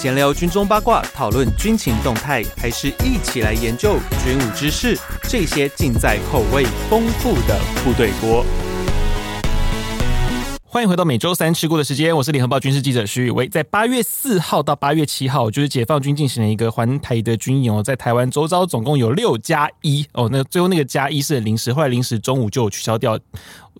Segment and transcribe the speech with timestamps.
[0.00, 4.98] 闲聊军中八卦，讨论军情动态，还是一起来研究军武知识？
[5.24, 8.42] 这些尽在口味丰富的部队锅。
[10.72, 13.48] 欢迎回到每周三吃锅的时间，我是联合报军事记者徐宇威。
[13.48, 23.18] 在八月四号到八月七号，就是解放军进行了一个环台的军演哦，在台湾周遭总共有六加一哦，那最后那个加一是很临时，后来临时中午就取消掉。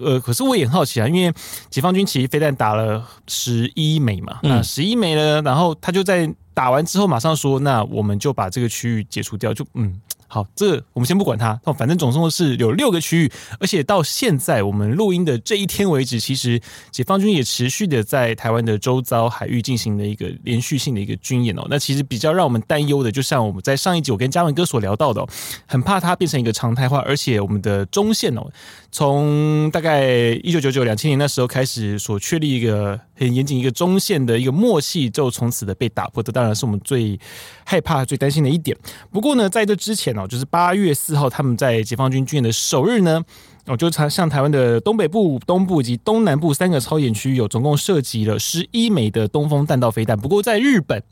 [0.01, 1.33] 呃，可是我也很好奇啊，因为
[1.71, 10.01] 解放军其实飞弹打了十一枚嘛，那十一枚呢，然后他就在打完之后马上说，那我们就把这个区域解除掉，就嗯。
[10.33, 11.61] 好，这我们先不管它。
[11.65, 16.61] 那反正总共是有六个区域，而且到现在我们录音的这一天为止，其实
[16.93, 21.67] 解放军也持续的在台湾的周遭海域进行了一个连续性的一个军演哦。
[21.69, 25.29] 那其实比较让我们担忧的，就像我们在上一集我跟嘉文哥所聊到的哦，
[25.67, 28.47] 很怕它变成一个常态化，而且我们的中线哦，
[28.93, 30.07] 从大概
[30.45, 37.19] 一九九九两千年那时候开始所确立一个很严谨一个中线的一个默契，就从此的被打破，这当然是我们最
[37.65, 38.77] 害怕、最担心的一点。
[39.11, 43.23] 不过呢，在这之前就是八月四号，他们在解放军军演的首日呢，
[43.67, 50.19] 我就向台湾的东北部、东部以及东南部三个操演区有总共涉及了十一枚的东风弹道飞弹。
[50.19, 51.03] 不过在日本，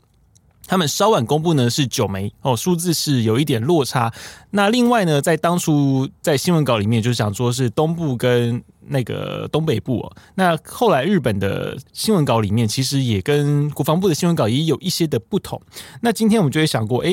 [0.67, 4.13] 他们稍晚公布呢是九枚哦，数字是有一点落差。
[4.51, 15.61] 那另外呢，在当初在新闻稿里面就想说是东部跟那个东北部哦，那后来日本的新闻稿里面其实也跟国防部的新闻稿也有一些的不同。
[16.01, 17.11] 那今天我们就会想过，哎，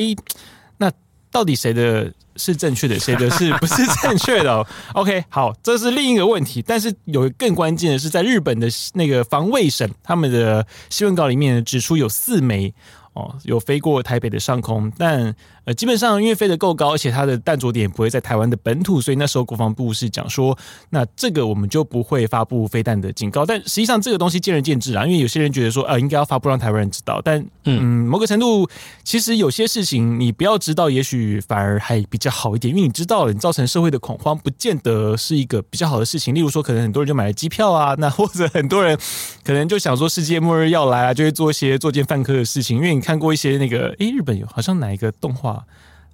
[0.77, 0.91] 那。
[1.31, 6.61] 到底谁的是正确的， 谁的是不是正确的？OK，好，这是另一个问题。
[6.61, 12.73] 但是有更关键的是，在日本的那个防卫省，他们的新闻稿里面指出有四枚
[13.17, 15.35] 哦，有飞过台北的上空，但。
[15.67, 20.57] 呃，基本上因为飞得够高，而且它的弹着点不会在台湾的本土，所以那时候国防部是讲说，
[20.91, 23.45] 那这个我们就不会发布飞弹的警告。
[23.45, 27.21] 但实际上这个东西见仁见智啊，因为有些人觉得说，呃，应该要发布让台湾人知道。
[27.21, 28.65] 但嗯，某个程度，
[29.03, 36.33] 其实有些事情你不要知道，也许反而还比较好一点，因为你知道了，你造成社会的恐慌，不见得是一个比较好的事情。
[36.33, 38.97] 例如说，可能很多人就买了机票啊， 那或者很多人
[39.43, 42.77] 可能就想说世界末日要来啊，就会做一些作奸犯科的事情。
[42.77, 45.63] 因为你看过一些那个，诶，日本有好像哪一个动画。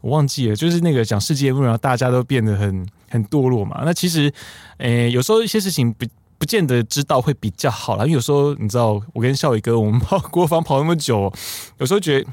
[0.02, 3.82] 我忘记了，就是那个讲世界末日，然后大家都变得很很堕落嘛。
[3.84, 4.32] 那其实，
[4.78, 6.06] 诶、有时候一些事情不
[6.38, 8.04] 不见得知道会比较好啦。
[8.04, 11.34] 因为有时候你知道，我跟孝伟哥，我们跑国防跑那么久，
[11.80, 12.30] 有时候觉得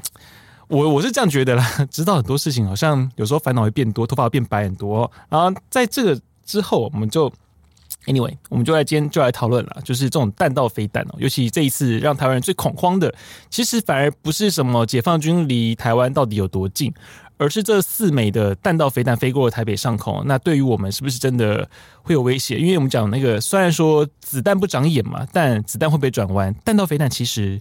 [0.67, 1.65] 我我是这样觉得啦。
[1.89, 5.11] 知道很多事情，好像有时候烦恼会变多，头发变白很多。
[5.27, 7.33] 然后在这个之后，我们就
[8.05, 13.13] anyway，我们就来今天就来讨论了，就是这种弹道飞弹哦，尤其这一次让台湾人最恐慌的，
[13.49, 16.93] 其实反而不是什么解放军离台湾到底有多近。
[17.37, 21.67] 而是这四枚的弹道飞弹飞过了台北上空，那对于我们是不是真的
[22.03, 22.55] 会有威胁？
[22.55, 26.53] 因为我们讲那个，虽然说子弹不长眼嘛，但子弹会不会转弯？
[26.63, 27.59] 弹道飞弹其实，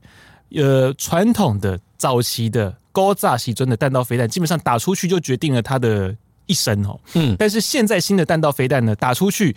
[0.55, 6.15] 呃，传统的早期的高炸西尊的弹道飞弹，基本上打出去就决定了它的
[6.45, 7.01] 一生哦。
[7.15, 9.57] 嗯，但是现在新的弹道飞弹呢，打出去。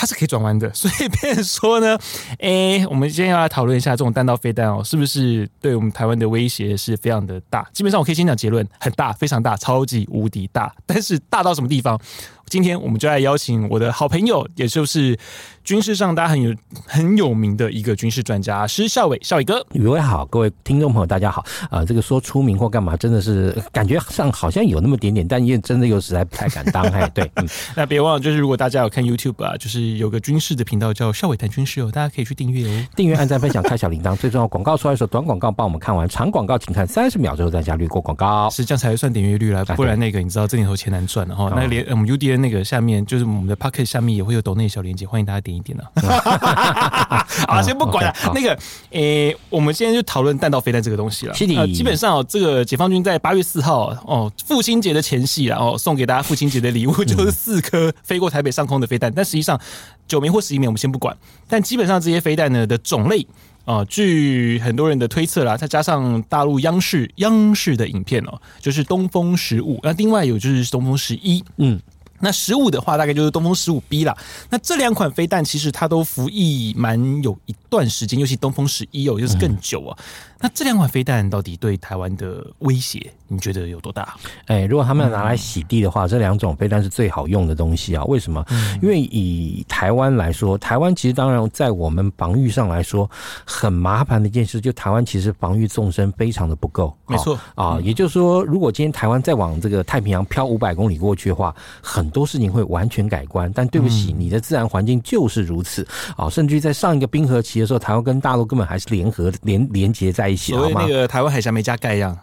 [0.00, 1.98] 它是可以转弯的， 所以变成说呢，
[2.38, 7.68] 哎、欸，我们今天要来讨论一下这种弹道飞弹哦，是不是对我们台湾的威胁是非常的大？
[7.72, 10.72] 基本上我可以先讲结论，很大，非常大，超级无敌大。
[10.86, 12.00] 但是大到什么地方？
[12.48, 15.18] 今天我们就来邀请我的好朋友，也就是
[15.62, 16.54] 军事上大家很有
[16.86, 26.82] 很有名的一个军事专家施孝伟，孝伟哥，宇威好，各位听众朋友大家好啊、呃，这个说出名或干嘛，真的是感觉上好像有那么点点，但也真的又实在不太敢当。
[26.84, 43.18] 哎，对，嗯， 那别忘了，就是如果大家有看 YouTube 啊，就是有个军事的频道叫校伟谈军事哦，大家可以去订阅哦，订阅、按赞、分享、开小铃铛，最重要广告出来的时候，短广告帮我们看完，长广告请看三十秒之后再加略过广告，是这样才算点阅率啦，不然那个你知道这年头钱难赚的哈，那连我们 UDN 那个下面就。
[43.18, 47.26] 是我们的 Pocket 下面也会有抖内小链接，欢迎大家点一点呢、啊。
[47.50, 48.50] 啊，先不管了，那个，
[48.90, 51.34] 诶、欸，我们现在就讨论弹道飞弹这个东西了。
[51.56, 59.12] 呃，基本上哦，这个解放军在八月四号哦，父亲节的前夕，然后送给大家父亲节的礼物就是四颗飞过台北上空的飞弹。
[59.12, 59.60] 但实际上
[60.06, 61.16] 九枚或十一枚我们先不管，
[61.48, 63.26] 但基本上这些飞弹呢的种类
[63.64, 71.80] 啊，据很多人的推测啦，再加上大陆央视央视的影片哦，就是东风十五，那另外有就是东风十一，嗯。
[72.20, 74.12] 那十五的话，大概就是东风十五 B 啦。
[74.50, 79.96] 那这两款飞弹其实它都服役蛮有一段时间，尤其东风十一哦，又是更久啊。
[80.40, 84.14] 那这两款飞弹到底对台湾的威胁，你觉得有多大？
[84.46, 88.04] 哎，如果他们要拿来洗地的话，嗯、这两种飞弹是最好用的东西啊。
[88.04, 88.44] 为什么？
[88.50, 93.10] 嗯、因为以台湾来说，台湾其实当然在我们防御上来说
[93.44, 96.96] 很麻烦的一件事，就台湾其实防御纵深非常的不够。
[97.08, 101.52] 没错啊，也就是说，如果今天台湾再往这个太平洋飘五百公里过去的话，
[101.82, 103.52] 很多事情会完全改观。
[103.52, 105.84] 但对不起，你的自然环境就是如此
[106.16, 106.30] 啊。
[106.30, 110.27] 甚至于在上一个冰河期的时候，台湾跟大陆根本还是联合连连接在。
[110.28, 112.16] 一起，所谓那个台湾海峡没加盖一样。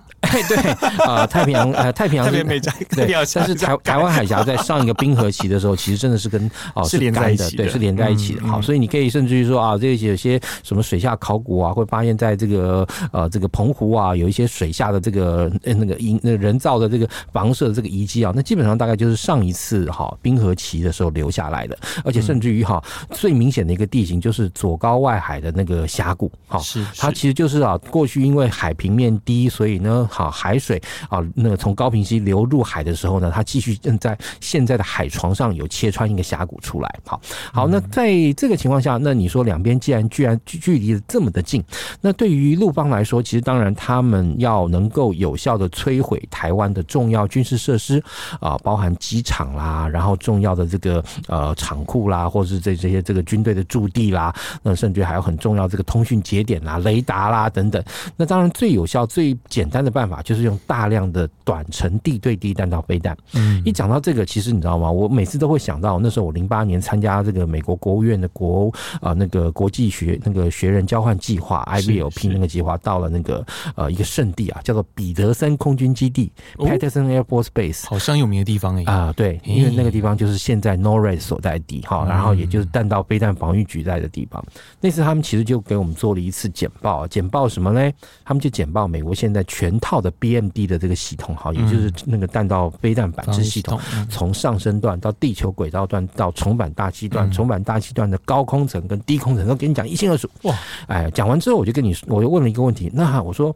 [0.48, 0.57] 对
[1.06, 8.45] 啊、呃，太平洋 呃，太平洋是没在对，但是台台湾海峡在上一个冰河期的时候，其实真的是跟哦 是连在一起的，对，是连在一起的。
[8.48, 26.86] 好、嗯，所以你可以甚至于说啊，这些有些什么水下考古啊，会发现在这个呃这个澎湖啊，有一些水下的这个那个营那个人造的这个房舍的这个遗迹啊，那基本上大概就是上一次哈冰河期的时候留下来的，而且甚至于哈最明显的一个地形就是左高外海的那个峡谷，哈，是。
[26.98, 30.82] 它其实就是啊过去因为海平面低，所以呢好海水。
[31.10, 37.00] 啊，那个从高平溪流入海的时候呢，它继续正在现在的海床上有切穿一个峡谷出来。
[37.06, 37.20] 好，
[37.54, 41.64] 好，那在这个情况下，那你说两边既然居然距距离这么的近，
[42.02, 48.04] 那对于陆方来说，其实当然他们要能够有效的摧毁台湾的重要军事设施
[48.40, 57.84] 啊，包含机场啦，然后重要的这个呃厂库啦，或者是这这些这个军队的驻地啦，那甚至还有很重要这个通讯节点啦、雷达啦等等。
[58.16, 60.86] 那当然最有效、最简单的办法就是用大。
[60.86, 64.92] 量的短程地对地弹道飞弹，嗯，一讲到这个，其实你知道吗？
[64.92, 68.69] 我每次都会想到那时候我零八年参加这个美国国务院的国
[69.02, 73.44] 啊、呃、那个国际学那个学人交换计划 IVLP 那个计划，到了那个
[73.74, 84.46] 呃一个圣地啊，叫做彼得森空军基地 Peterson Air Force Base，好像有名的地方哎啊，对，因为那个地方就是现在 NORAD 所在地哈，然后也就是弹道飞弹防御局在的地方。
[84.80, 87.92] 那次他们其实就给我们做了一次简报，简报什么呢？
[88.24, 90.80] 他们就简报美国现在全套的 BMD 的。
[90.86, 100.30] 这个系统哈，也就是那个弹道飞弹板支系统，从上升段到地球轨道段到重返大气段，重返大气段的高空层跟低空层都给你讲一清二楚。
[100.44, 100.56] 哇！
[100.88, 103.56] 哎，讲完之后我就跟你，我就问了一个问题，那我说。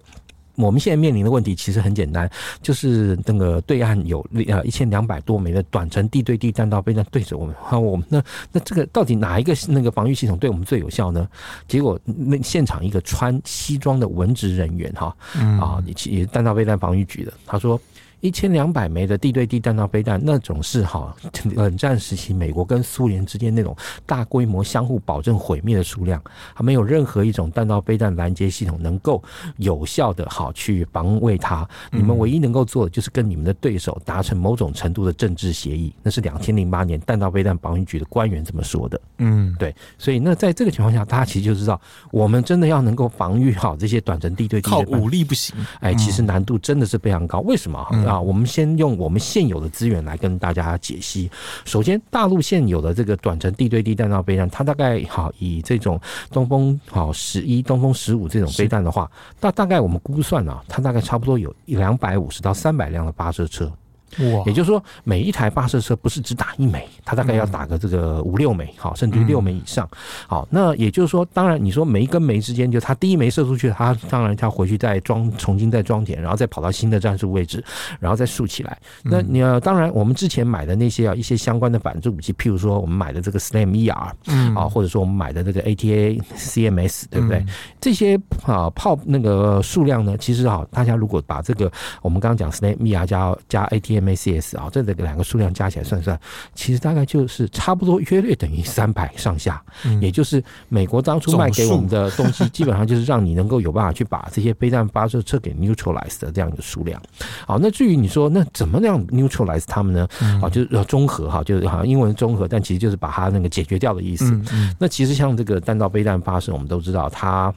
[0.60, 2.30] 我们现在面临的问题其实很简单，
[2.62, 8.22] 就是那个对岸有呃一千两百多枚的短程地对地弹道飞弹对着我们，那，我们那
[8.52, 11.28] 那这个到底哪一个那个防御系统对我们最有效呢？
[11.68, 15.16] 结果那现场一个穿西装的文职人员哈
[15.60, 17.80] 啊，也也弹道飞弹防御局的，他说。
[18.22, 21.16] 一千两百枚的地对地弹道飞弹，那种是哈
[21.56, 23.76] 冷战时期美国跟苏联之间那种
[24.06, 26.22] 大规模相互保证毁灭的数量，
[26.54, 29.24] 还没有任何一种弹道飞弹拦截系统能够
[29.58, 31.68] 有效的好去防卫它。
[31.92, 35.94] 你们唯一能够做的就是跟你们的对手达成某种程度的政治协议。
[36.04, 39.00] 那是两千零八年弹道飞弹防御局的官员这么说的。
[39.20, 39.74] 嗯，对。
[39.98, 41.80] 所以那在这个情况下，大家其实就知道，
[42.12, 45.56] 我们真的要能够防御好这些短程地对地，靠武力不行。
[45.80, 47.40] 哎，其实难度真的是非常高。
[47.42, 47.80] 为什么？
[48.10, 51.30] 啊，我们先用我们现有的资源来跟大家解析。
[51.64, 56.02] 首先，大陆现有的这个短程地对地弹道飞弹，它大概好以这种
[56.32, 59.10] 东风好十一、东风十五这种飞弹的话，
[59.40, 63.72] 大大概我们估算啊，它大概差不多有两百五十到三百辆的发射车。
[64.20, 69.88] 哇，也就是说，每一台发射车不是只打一枚，它大概要打个这个五六枚，好，甚至于六枚以上。
[70.28, 77.64] 好，那也就是说，当然你说每一根枚之间，就它第一枚射出去，它当然它回去再装，重新再装填，然后再跑到新的战术位置，
[78.00, 78.78] 然后再竖起来。
[79.04, 87.46] 那你要当然，我们之前买的那些啊，一些相关的反制武器，譬如说我们买的这个 SLAM ER，嗯，啊，或者说我们买的这个 ATA CMS，对不对？
[87.80, 91.72] 这些啊炮那个数量呢，其实啊，大家如果把这个
[92.02, 96.20] 我们刚刚讲 SLAM ER 加加 ATA MACS 啊，这两个数量加起来算算，
[96.54, 107.02] 其实大概就是差不多约略等于三百上下，嗯，也就是美国当初卖给我们的东西，基本上就是让你能够有办法去把这些飞弹发射车给 neutralize 的这样一个数量。
[107.46, 110.08] 好，那至于你说那怎么样 neutralize 他们呢？
[110.42, 114.40] 啊，就是要综合哈，就是好像英文综合，但其实就是把它那个解决掉的意思。
[114.78, 117.54] 那其实像这个弹道飞弹发射，我们都知道它。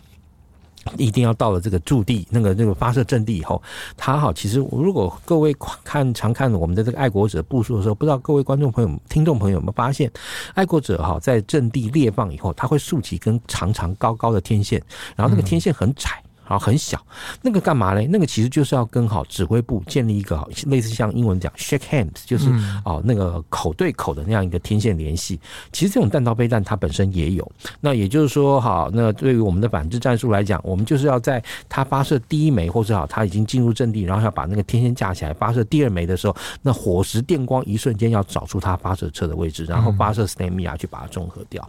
[0.97, 3.63] 一定要到了这个驻地，那个那个发射阵地以后，
[3.97, 10.11] 它哈，其实如果各位看常看我们的这个爱国者部署的时候，不知道各位观众朋友、听众朋友有没有发现，
[10.55, 14.83] 爱国者哈在阵地列放以后，它会竖起一根长长高高的天线，
[15.17, 16.11] 然后那个天线很窄。
[16.53, 17.03] 好，很小，
[17.41, 18.07] 那个干嘛呢？
[18.11, 22.51] 那个其实就是要跟好指挥部建立一个类似像英文讲 shake hands，就是
[22.85, 25.41] 哦那个口对口的那样一个天线联系。
[25.73, 27.51] 其实这种弹道飞弹它本身也有。
[27.81, 41.67] 那也就是说，好，那对于我们的反制战术来讲，我们就是要在它发射第一枚，或者好，它已经进入阵地，然后要把那个天线架起来，发射第二枚的时候，那火石电光一瞬间要找出它发射车的位置，然后发射 SLAM-MER 去把它中和掉。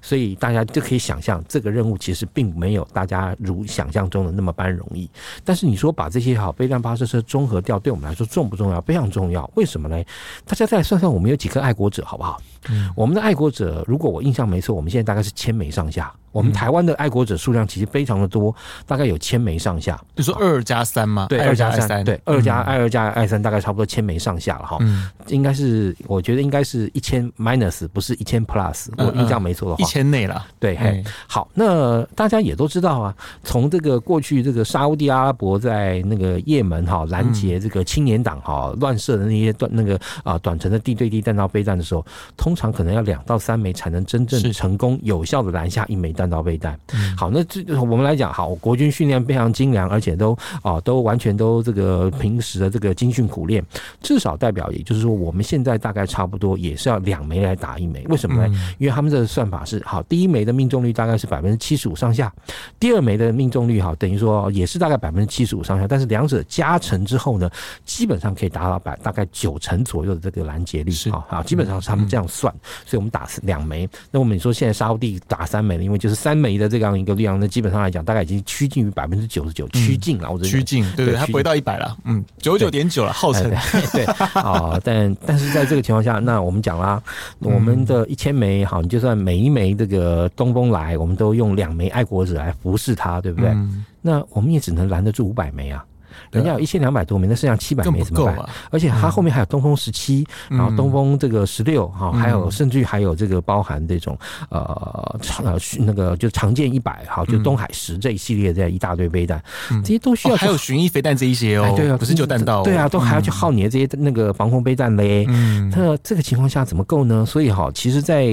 [0.00, 5.08] 所以大家就可以想象，这个任务其实并没有大家如想象中的那么般容易，
[5.44, 8.80] 但是你说把这些好飞弹发射车综合掉，对我们来说重不重要？
[8.80, 9.50] 非常重要。
[9.54, 10.02] 为什么呢？
[10.44, 12.40] 大家再算算，我们有几个爱国者，好不好？
[12.68, 16.12] 嗯，我们的爱国者，如果我印象没错，我们现在大概是千枚上下。
[16.32, 18.54] 我们台湾的爱国者数量其实非常的多，
[18.86, 20.00] 大概有千枚上下。
[20.14, 21.26] 就说二加三吗？
[21.28, 24.76] 对，二加三，对，二加爱二加爱三，大概差不多千枚上下了哈。
[24.78, 28.86] 嗯，应该是，我觉得应该是一千 minus，不是一千 plus。
[28.96, 30.46] 我印象没错的话，一千内了。
[30.60, 46.10] 对，嘿，好，那大家也都知道啊，从这个过去这个沙乌地阿拉伯在那个也门哈拦截这个青年党哈乱射的那些短那个啊短程的地对地弹道飞弹的时候，通常可能要两到三枚才能真正成功有效的拦下一枚。
[46.10, 46.78] 弹道备弹，
[47.16, 53.64] 好，那这我们来讲，好，国军训练非常精良，而且都啊都完全都这个平时的这个精训苦练，
[54.02, 58.52] 至少代表也就是说，我们现在大概差不多也是要两枚来打一枚，为什么呢？
[58.78, 62.30] 因为他们这个算法是好，第一枚的命中率大概是百分之七十五上下，
[62.78, 67.48] 第二枚的命中率哈等于说也是大概百分之七十五上下，但是两者加成之后呢，
[67.84, 70.92] 基本上可以达到百大概九成左右的这个拦截率。
[71.12, 72.54] 啊，好，基本上是他们这样算，
[72.86, 80.30] 所以我们打两枚，那我们说现在沙乌地打三枚了，因为就是三枚的这样一个量，那基本上来讲，大概已经趋近于百分之九十九，趋近了。
[80.30, 83.52] 我觉得趋近，对对，它不会到一百了，嗯，九九点九了，号称
[83.92, 84.78] 对啊。
[84.82, 87.02] 但但是在这个情况下，那我们讲啦，
[87.40, 93.54] 我们的一千枚，好，你就算每一枚这个东风来，我们都用两枚爱国者来服侍它，对不对？
[94.00, 95.84] 那我们也只能拦得住五百枚啊。
[96.32, 98.36] 人家有一千两百多枚，那剩下七百枚怎么办？
[98.70, 109.42] 而且它后面还有东风十七，然后东风这个十六哈，还有甚至于还有这个包含这种呃常呃那个就常见一百哈，就东海十这一系列这一大堆飞弹，
[109.84, 110.36] 这些都需要。
[110.36, 115.26] 还有巡弋飞弹这一些哦，对啊，不是就弹道，对啊，都还要去耗你的这些那个防空飞弹嘞。
[115.28, 117.26] 嗯，那这个情况下怎么够呢？
[117.26, 118.24] 所以哈，其实，在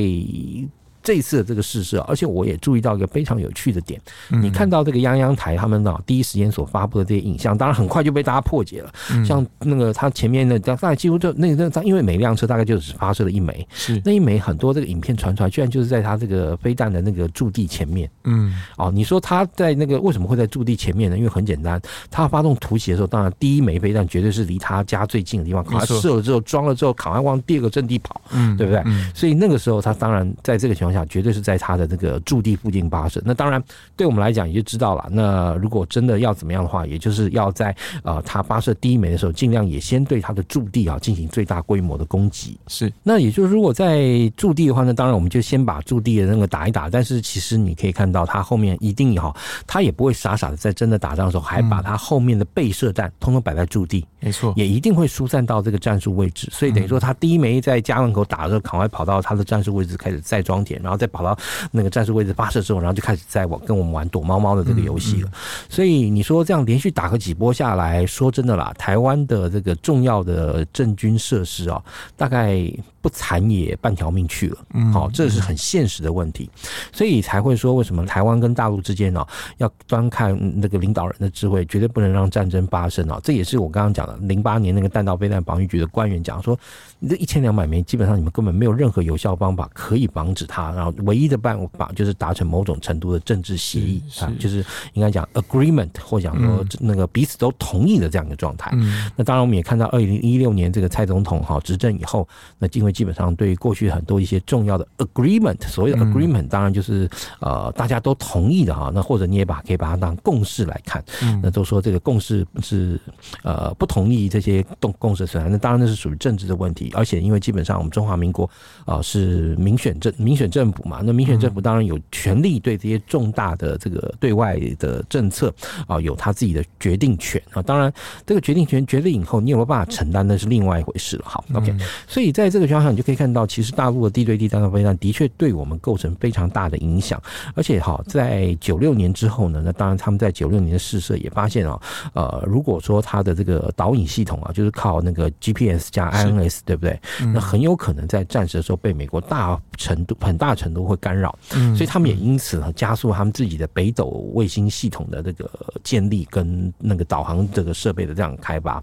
[1.07, 3.97] 这一次的这个试射，而且我也注意到一个非常有趣的点，
[4.41, 8.91] 你看到这个央央台他们呢第一时间所发布的这些影像，当然很快就被大家破解了。
[9.23, 18.09] 像那个他前面的大概几乎就那个那因为每辆车大概就只发射了一枚，是那一枚很多这个影片传出来，居然就是在他这个飞弹的那个驻地前面。
[18.25, 21.17] 嗯，哦，你说他在那个为什么会在驻地前面呢？
[21.17, 28.83] 因为很简单，他发动突袭的时候，当然第一枚飞弹绝对是离他家最近的地方，他射了之后装了之后，赶快往第二个阵地跑，嗯，对不对？
[29.15, 30.96] 所以那个时候他当然在这个情况下。
[31.05, 33.21] 绝对是在他的那个驻地附近发射。
[33.25, 33.61] 那当然，
[33.95, 35.07] 对我们来讲也就知道了。
[35.11, 42.57] 那如果真的要怎么样的话，也就是要在呃他发射第一枚的时候，尽量也先对他的驻地啊进行最大规模的攻击。
[42.67, 42.91] 是。
[43.03, 46.89] 那也就是如果在驻地的话呢，当然我们就先把驻地的那个打一打。
[46.89, 49.35] 但是其实你可以看到，他后面一定哈，
[49.65, 54.05] 他也不会傻傻的在真的打仗的时候，还把他后面的备射弹通通摆在驻地。
[54.19, 54.53] 没错。
[54.55, 56.47] 也一定会疏散到这个战术位置。
[56.51, 60.97] 所以等于说，他第一枚在家门口打的时候，赶快跑到他的战术位置开始再装填，然后。
[60.97, 61.37] 再跑到
[61.69, 65.29] 那个战术位置发射之后，然后就开始在我跟我们玩躲猫猫的这个游戏了。
[65.69, 71.79] 所以你说这样连续打个几波下来，说真的啦，台湾的这个重要的政军设施啊，
[72.15, 72.59] 大概
[72.99, 74.57] 不残也半条命去了。
[74.73, 76.49] 嗯，好，这是很现实的问题，
[76.91, 79.23] 所以才会说为什么台湾跟大陆之间呢，
[79.57, 83.19] 要端看那个领导人的智慧，绝对不能让战争发生啊。
[83.23, 86.57] 这也是我刚刚讲的，零八年那个弹道飞弹防御局的官员讲说，
[86.97, 90.93] 你这一千两百枚，基本上你们根本没有任何有效方法可以防止它，然后。
[91.07, 98.71] 唯一的办法就是达成某种程度的政治协议啊，就是应该讲 agreement，或讲说那个彼此都同意的这样一个状态。
[99.15, 108.91] 那当然，我们也看到二零一六年这个蔡总统哈执政以后，那因为基本上对过去很多一些重要的 agreement，所谓的 agreement，当然就是呃大家都同意的哈。
[108.93, 111.03] 那或者你也把可以把它当共识来看，
[111.43, 112.99] 那都说这个共识是
[113.43, 116.91] 呃不同意这些共共识存在，那当然那是属于政治的问题。
[116.95, 118.49] 而且因为基本上我们中华民国
[118.85, 120.83] 啊是民选政民选政府。
[120.87, 125.53] 嘛，那民选政府当然有权利对这些重大的这个对外的政策
[125.85, 127.61] 啊，有他自己的决定权啊。
[127.61, 127.91] 当然，
[128.25, 131.25] 这个决定权决定以后，你有没有办法承担，那是另外一回事了。
[131.25, 131.75] 好，OK。
[132.07, 137.21] 所以在这个情况下，你就可以看到，其实大陆的地对地弹道飞弹的确对我们构成非常大的影响。
[137.53, 141.77] 而且，哈，在九六年之后呢，那当然他们在九六年的试射也发现啊，
[142.13, 146.97] 呃，如果说它的这个导引系统啊，就是靠那个 GPS 加 INS，对不对？
[147.33, 150.87] 那很有可能在战时的时候被美国大程度、很大程度。
[150.87, 151.37] 会干扰，
[151.75, 155.51] 所以他们也因此呢加速他们自己的北斗卫星系统的这个
[155.83, 158.81] 建立跟那个导航这个设备的这样开发。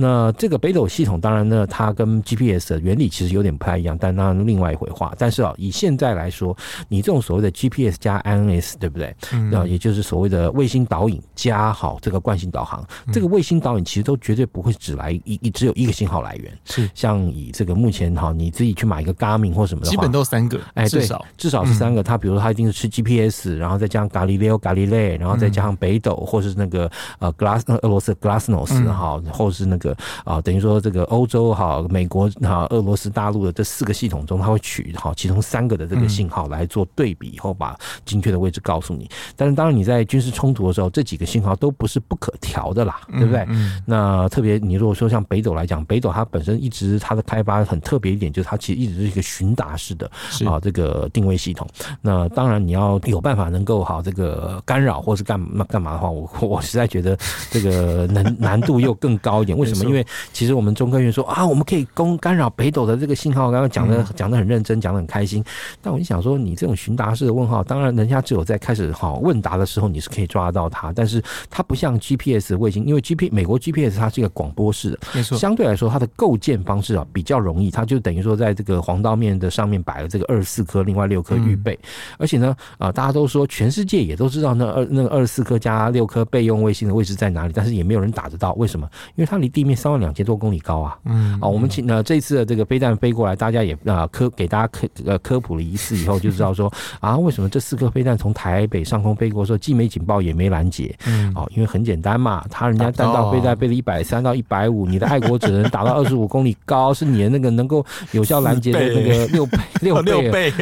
[0.00, 5.12] 那这个北斗系统当然呢，它跟 GPS 的原理其实有点不太一样，但那另外一回话。
[5.18, 6.56] 但是啊，以现在来说，
[6.88, 9.12] 你这种所谓的 GPS 加 INS，对不对？
[9.50, 16.56] 那也就是所谓的卫星导引加好这个惯性导航，这个卫星导引其实都绝对不会只来一一只有一个信号来源。
[16.64, 20.60] 是像以这个目前哈，你自己去买一个 Garmin 或什么的话，基本都三个。
[20.74, 22.02] 哎，对至少至少是三个。
[22.02, 26.88] 它比如说它一定是吃 GPS，然后再加上 Galileo Galilei，然后再加上北斗，或是那个
[27.18, 29.87] 呃 Glass 俄罗斯 Glasnost 哈，或是那个
[30.24, 39.08] 啊等于说这个欧洲哈、美国哈、俄罗斯大陆的这四个系统中，它会取好其中三个的这个信号来做对比，以后把精确的位置告诉你。
[39.36, 43.46] 但是当然你在军事冲突的时候，这几个信号都不是不可调的啦，对不对？
[43.86, 50.10] 那特别你如果说像北斗来讲，北斗它本身一直它的开发很特别一点，就是它其实一直是一个寻达式的
[50.46, 51.66] 啊这个定位系统。
[52.00, 57.16] 那当然你要有办法能够好这个干扰或是干嘛干嘛的话，我我实在觉得
[57.50, 59.56] 这个难难度又更高一点。
[59.56, 59.77] 为什么？
[59.84, 65.44] 因为其实我们中科院说啊，我们可以攻干扰北斗的这个信号，刚刚讲的讲的很认真，讲的很开心。
[65.82, 81.78] 但我就想说，你这种询答式的问号，当然人家只有在开始好问答的时候，你是可以抓得到它，但是它不像 GPS 卫星，因为 GPS 美国 GPS 它是一个广播式的，没错，相对来说它的构建方式啊比较容易，它就等于说在这个黄道面的上面摆了这个二十四颗，另外六颗预备，
[82.18, 88.88] 而且呢啊，大家都说全世界也都知道那二那个二十四颗加六颗备用卫星的位置在哪里，但是也没有人打得到，为什么？
[89.16, 110.52] 因为它离地面三万两千多公里高啊，嗯啊，我们请呢这次的这个飞弹飞过来，大家也啊科给大家科呃科普了一次以后，就知道说啊为什么这四颗飞弹从台北上空飞过的时候既没警报也没拦截，嗯哦，因为很简单嘛，他人家弹道飞弹飞了一百三到一百五，你的爱国者能打到二十五公里高，是你的那个能够有效拦截的那个六倍六倍六倍，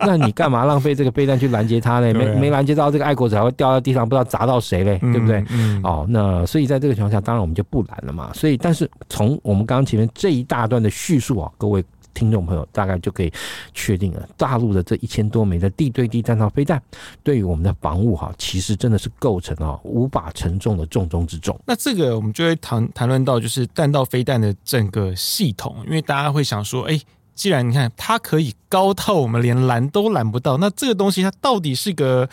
[0.00, 2.12] 那你干嘛浪费这个飞弹去拦截它呢？
[2.12, 5.44] 没没拦截到这个爱国者还会掉到地上，不知道砸到谁嘞，对不对？
[5.50, 8.32] 嗯哦，那所以在这个情况下，当然我们就不拦嘛。
[8.32, 11.84] 所以，但是从我们刚刚前面这一大段的叙述啊，各位。
[12.14, 13.32] 听众朋友大概就可以
[13.72, 16.82] 确定了，大陆的这一千多枚的地对地弹道飞弹，
[17.22, 21.56] 对于我们的防务哈，其实真的是构成啊无法承重的重中之重。
[21.64, 27.00] 那这个我们就会谈谈论到，就是弹道飞弹的整个系统，因为大家会想说，哎，
[27.36, 32.28] 既然你看它可以高到我们连拦都拦不到，那这个东西它到底是个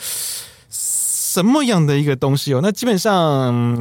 [1.36, 2.62] 什么样的一个东西哦？
[2.64, 3.14] 那基本上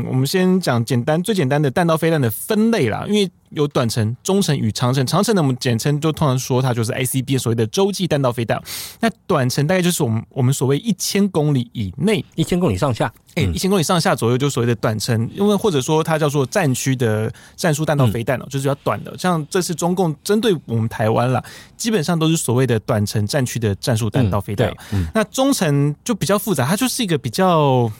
[0.08, 3.30] 我们先讲简单最简单的弹道飞弹的分类啦，因为。
[3.50, 5.06] 有短程、中程与长程。
[5.06, 8.62] 长程呢，我们简称就通常说它就是 ICBM 所谓的洲际弹道飞弹。
[9.00, 19.16] 那短程大概就是我们我们所谓一千公里以内，一千公里上下，哎、欸，一千公里上下左右就所谓的短程，因为或者说它叫做战区的战术弹道飞弹哦，就是比较短的。
[19.18, 21.42] 像这次中共针对我们台湾了，
[21.76, 24.74] 基本上都是所谓的短程战区的战术弹道飞弹。
[25.12, 27.90] 那中程就比较复杂，它就是一个比较。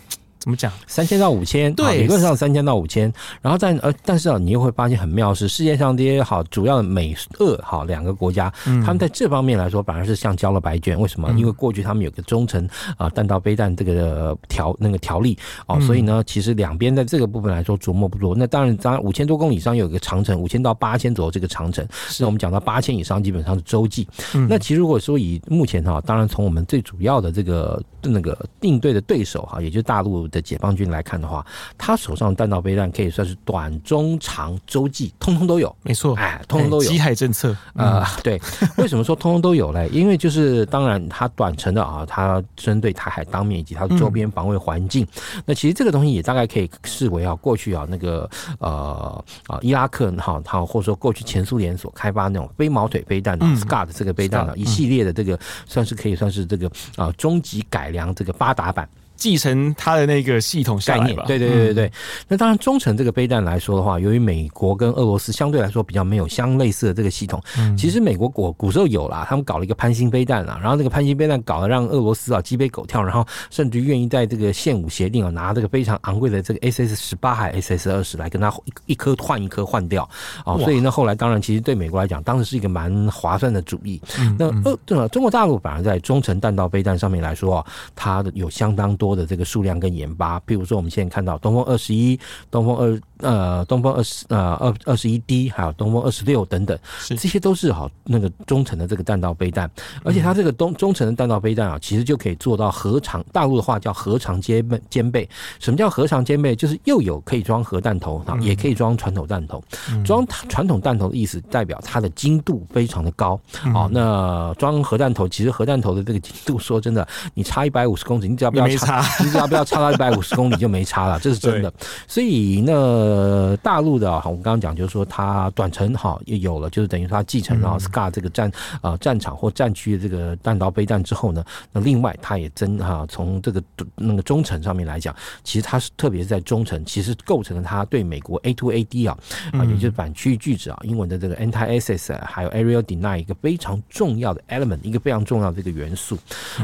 [0.45, 0.71] 怎么讲？
[0.87, 3.11] 三千到五千，对，理论上三千到五千。
[3.41, 11.00] 然后但呃，但是啊，你又会发现很妙是，世界上这些好主要的美俄好两个国家，嗯，他们在这方面来说反而是像交了白卷。
[11.00, 11.33] 为什么？
[11.39, 18.35] 因为过去他们有个中程啊弹道飞弹这个条那个条例哦，所以呢，其实两边在这个部分来说琢磨不多。
[18.37, 24.07] 那当然，当然五千多公里以上有一个长城，五千到八千左右这个长城，是我们讲到八千以上基本上是洲际。
[24.47, 30.28] 那其实如果说以目前哈，当然从我们最主要的这个那个应对的对手哈，也就是大陆。
[30.34, 31.44] 的解放军来看的话，
[31.78, 35.75] 他手上弹道飞弹可以算是短、中、长、洲际，通通都有。
[35.82, 36.88] 没错，哎，通通都有。
[36.90, 38.40] 机海政策啊、呃，对。
[38.76, 39.88] 为什么说通通都有嘞？
[39.92, 45.06] 因为就是当然，它短程的啊，它针对台海当面以及它的周边防卫环境。
[45.44, 58.88] 那其实这个东西也大概可以视为啊，过去啊那个呃啊伊拉克哈，好或者说过去前苏联所开发那种飞毛腿飞弹的 Scud 这个飞弹的一系列的这个，算是可以算是这个啊终极改良这个八达版。
[59.25, 61.25] 继承它的那个系统概念吧。
[61.26, 61.93] 对对对对对。
[62.28, 80.06] 那当然，中程这个飞弹来说的话，由于美国跟俄罗斯相对来说比较没有相类似的这个系统，嗯其实美国古古时候有啦，他们搞了一个潘兴飞弹啊，然后这个潘兴飞弹搞得让俄罗斯啊鸡飞狗跳，然后甚至愿意在这个现武协定啊拿这个非常昂贵的这个 SS 十八还 SS 二十来跟他一一颗换一颗换掉
[80.45, 83.99] 啊，所以呢后来当然其实对美国来讲，当时是一个蛮划算的主意。
[84.19, 89.14] 嗯那呃对了，中国大陆反而在中程弹道飞弹上面来说啊，它的有相当多。
[89.15, 92.19] 的这个数量跟研发，譬如说我们现在看到东风二十一、
[92.50, 99.71] 东风二呃东风二十呃二二十一 D，还有东风二十六等等，这些都是好那个中程的这个弹道飞弹，
[100.03, 105.29] 而且它这个中中程的弹道飞弹啊，其实就可以做到核长，大陆的话叫核长兼备兼备。
[105.59, 106.55] 什么叫核长兼备？
[106.57, 109.63] 就是又有可以装核弹头啊，也可以装传统弹头。
[110.05, 113.39] 装传统弹头的意思代表它的精度非常的高
[113.73, 113.89] 好。
[113.89, 119.05] 那装核弹头，其实核弹头的这个精度，说真的，你差一百五十公尺，你只要不要差。
[119.23, 121.73] 你只要不要差到一百五十公里就没差了，这是真的。
[122.09, 122.73] 所以那
[123.04, 133.62] 那大陆的哈，我们刚刚讲就是说，它短程哈也有了，就是等于说它继承了 SCAR 这个战啊战场或战区的这个弹道飞弹之后呢，那另外它也增哈从这个
[133.95, 139.17] 那个中程上面来讲，其实它是特别是在中程，其实构成了它对美国 A to A D 啊
[139.52, 146.19] 啊，也就是反区域拒止啊，英文的这个 Anti-SS 还有 Aerial Deny 一个非常重要的 element，一个非常重要的这个元素。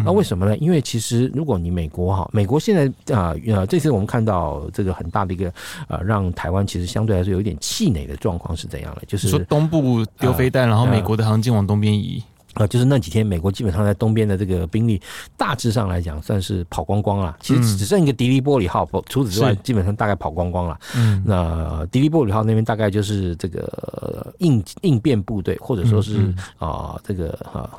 [0.04, 0.56] 那为什么呢？
[0.58, 5.52] 因为其实如果你美国哈，美国现在啊呃这次我们看到这个很大的一个
[5.88, 9.02] 呃让台湾其实相对来说有一点气馁的状况是怎样的？
[9.06, 12.22] 就是说东部丢飞弹，然后美国的航舰往东边移。
[12.54, 15.00] 呃，就是那几天，美国基本上在东边的这个兵力，
[15.36, 17.36] 大致上来讲算是跑光光了。
[17.40, 20.76] 其实只剩一个迪利波里号，除此之外，基本上大概跑光光了。
[20.96, 27.30] 嗯，那迪利波里号那边大概就是这个应应变部队，或者说是啊、呃，这个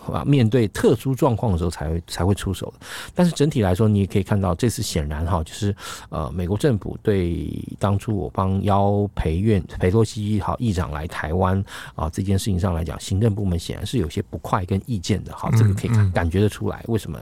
[0.10, 2.86] 啊，面对特殊状况的时候才会才会出手的。
[3.14, 5.76] 但是整体来说，你也可以看到，这次显然哈，就是
[6.08, 7.46] 呃，美国政府对
[7.78, 11.62] 当初我帮邀裴院裴洛西好议长来台湾
[11.94, 14.61] 啊这件事情上来讲，行政部门显然是有些不快。
[14.65, 16.84] 跟意见的，好，这个可以感感觉得出来。
[16.88, 17.19] 为什么？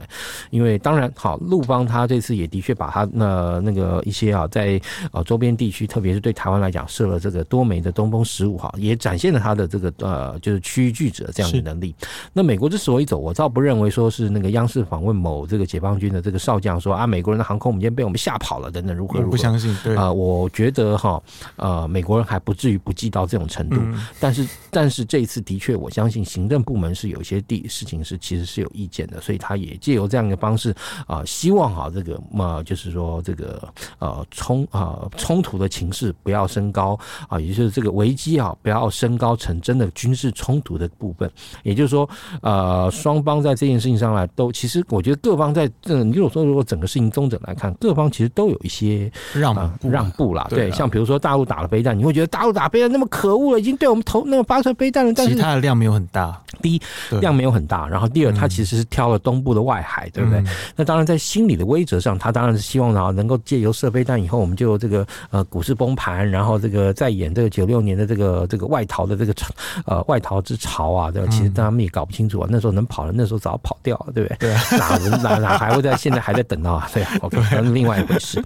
[0.50, 4.80] 因为当然，好，陆方他这次也的确把他那那个一些啊，在
[5.12, 11.94] 呃周边地区，特别是对台湾来讲，设了这个多枚的东风十五号，也展现了他的这个呃，就是区域拒止这样的能力。
[12.32, 19.30] 那美国之所以走，我倒不认为说是那个央视访问某这个解放军的这个少将说啊，美国人的航空母舰被我们吓跑了等等，如何如何？
[19.30, 21.22] 不相信，对啊、我觉得哈，
[21.56, 23.76] 呃，美国人还不至于不记到这种程度。
[24.18, 27.29] 但是，但是这一次的确，我相信行政部门是有些。
[27.36, 30.70] 些地事情是其实是有意见的，所以他也借由这样一个方式
[31.06, 33.62] 啊、呃，希望哈这个嘛，就是说这个
[33.98, 41.30] 呃冲啊冲突的情势不要升高啊，也就是这个危机啊不要升高成真的军事冲突的部分。
[41.62, 42.08] 也就是说，
[42.42, 50.46] 呃，双方在这件事情上来都，其实我觉得各方在这，你如果说如果整个事情中整来看，各方其实都有一些让步、呃、让步啦。
[50.50, 56.40] 对，对，像比如说大陆打了飞弹，你会觉得大陆打飞弹那么可恶了，已经对我们投那个发射飞弹了，但是其他的量没有很大。
[56.60, 56.82] 第一。
[57.20, 60.42] 量没有很大，然后第二，他其实是挑了东部的外海，嗯、对不对？
[60.74, 69.34] 那当然，在心理的威慑上，他当然是希望啊，能够借由射飞弹以后，我们就这个呃股市崩盘，然后这个再演这个九六年的这个这个外逃的这个
[69.86, 71.28] 呃外逃之潮啊，对吧？
[71.30, 74.50] 其实他们也搞不清楚啊，那时候能跑的，那时候早跑掉了，对不对？
[74.78, 76.88] 哪人 哪哪还会在现在还在等到啊？
[76.92, 78.42] 对，OK，那是另外一回事。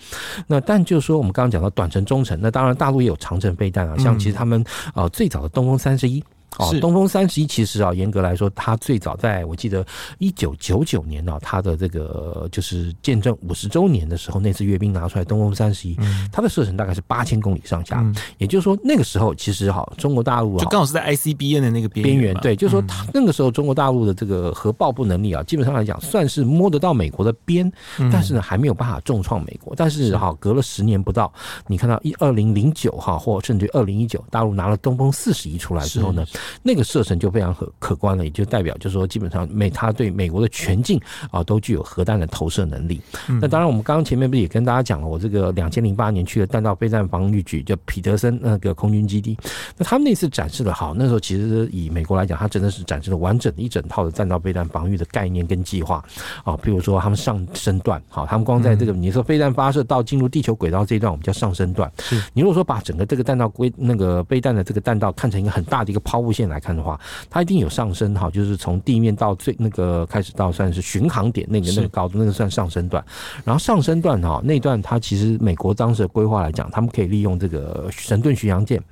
[0.46, 6.22] 那但就是说，我们刚刚讲到短程、中程，那当然大陆也有长程飞弹啊，像其实他们呃最早的东风三十一。
[6.58, 9.84] 哦，东风三十一其实啊，严格来说，它最早在我记得
[10.18, 15.96] 一九九九年呢，它的这个就是见证五十周年的时候，那次阅兵拿出来东风三十一，
[16.32, 18.04] 它的射程大概是八千公里上下，
[18.38, 27.70] 也就是说那个时候其实哈，中国大陆啊，就刚好是在 ICBN 的那个边边缘，对，就是说它那个时候中国大陆的这个核爆破能力啊，基本上来讲算是摸得到美国的边，
[28.12, 29.74] 但是呢还没有办法重创美国。
[29.76, 31.32] 但是哈，隔了十年不到，
[31.66, 36.24] 你看到一二零零九哈，或甚至于二零一九，大陆拿了东风四十一出来之后呢，
[36.62, 43.00] 那个射程就非常可可观了，也就代表就是说，基本上美它对美国的全境啊都具有核弹的投射能力。
[43.40, 49.36] 那当然，我们刚刚前面不是也跟大家讲了，我这个两千零八年去的弹道飞弹防御局，叫彼得森那个空军基地。
[49.76, 56.04] 那他们那次展示的好，那时候其实以美国来讲，它真的是展示了完整的一整套的弹道飞弹防御的概念跟计划
[56.44, 56.56] 啊。
[56.58, 61.90] 比如说他们上升段，好，他们光在这个你说飞弹发射到进入地球轨道这一段，我们叫上升段。
[62.32, 73.02] 你如果说把整个这个弹道规那个飞弹的这个弹道看成一个很大的一个抛物线来看的话，它一定有上升哈，就是从地面到最那个开始到算是巡航点那个那个高度，那个算上升段。
[73.44, 78.82] 然后上升段哈，那段它其实美国当时的规划来讲，他们可以利用这个神盾巡洋舰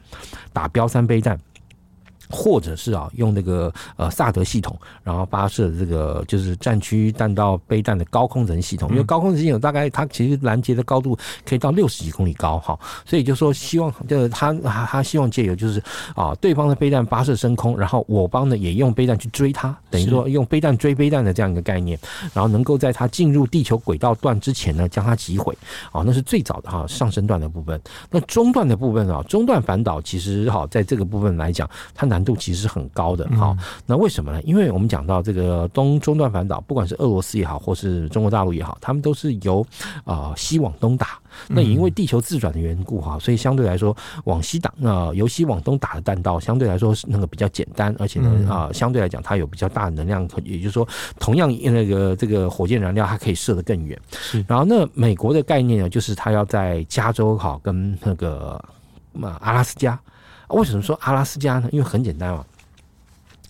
[0.52, 1.38] 打标三杯弹。
[2.32, 15.82] 或者是啊，用那个呃萨德系统，然后发射这个就是战区弹道飞弹的高空层系统，因为高空层系统大概它其实拦截的高度可以到六十几公里高哈，所以就说希望就是他他希望借由就是
[16.16, 21.98] 啊对方的飞弹发射升空，然后我方呢也用飞弹去追它，等于说用飞弹追飞弹的这样一个概念，
[22.32, 25.56] 然后能够在它进入地球轨道段之前呢将它击毁
[25.90, 27.78] 啊，那是最早的哈上升段的部分。
[28.10, 33.56] 那中段的部分啊，中段反导其实哈在这个部分来讲，它难度其实是很高的，好，
[33.86, 34.40] 那为什么呢？
[34.42, 39.60] 因为我们讲到这个东中段反导，不管是俄罗斯也好，或是中国大陆也好，他们都是由
[40.04, 41.18] 啊、呃、西往东打。
[41.48, 50.86] 那也因为地球自转的缘故哈，所以相对来说往西打啊、呃，由西往东打的弹道相对来说是那个比较简单，而且呢啊、呃，相对来讲它有比较大的能量，也就是说，
[51.18, 53.98] 同样那个这个火箭燃料它可以射得更远。
[54.46, 58.62] 然后那美国的概念呢，就是它要在加州哈跟那个
[59.14, 59.98] 嘛阿拉斯加。
[60.52, 61.68] 为什么说阿拉斯加呢？
[61.72, 62.44] 因为很简单啊，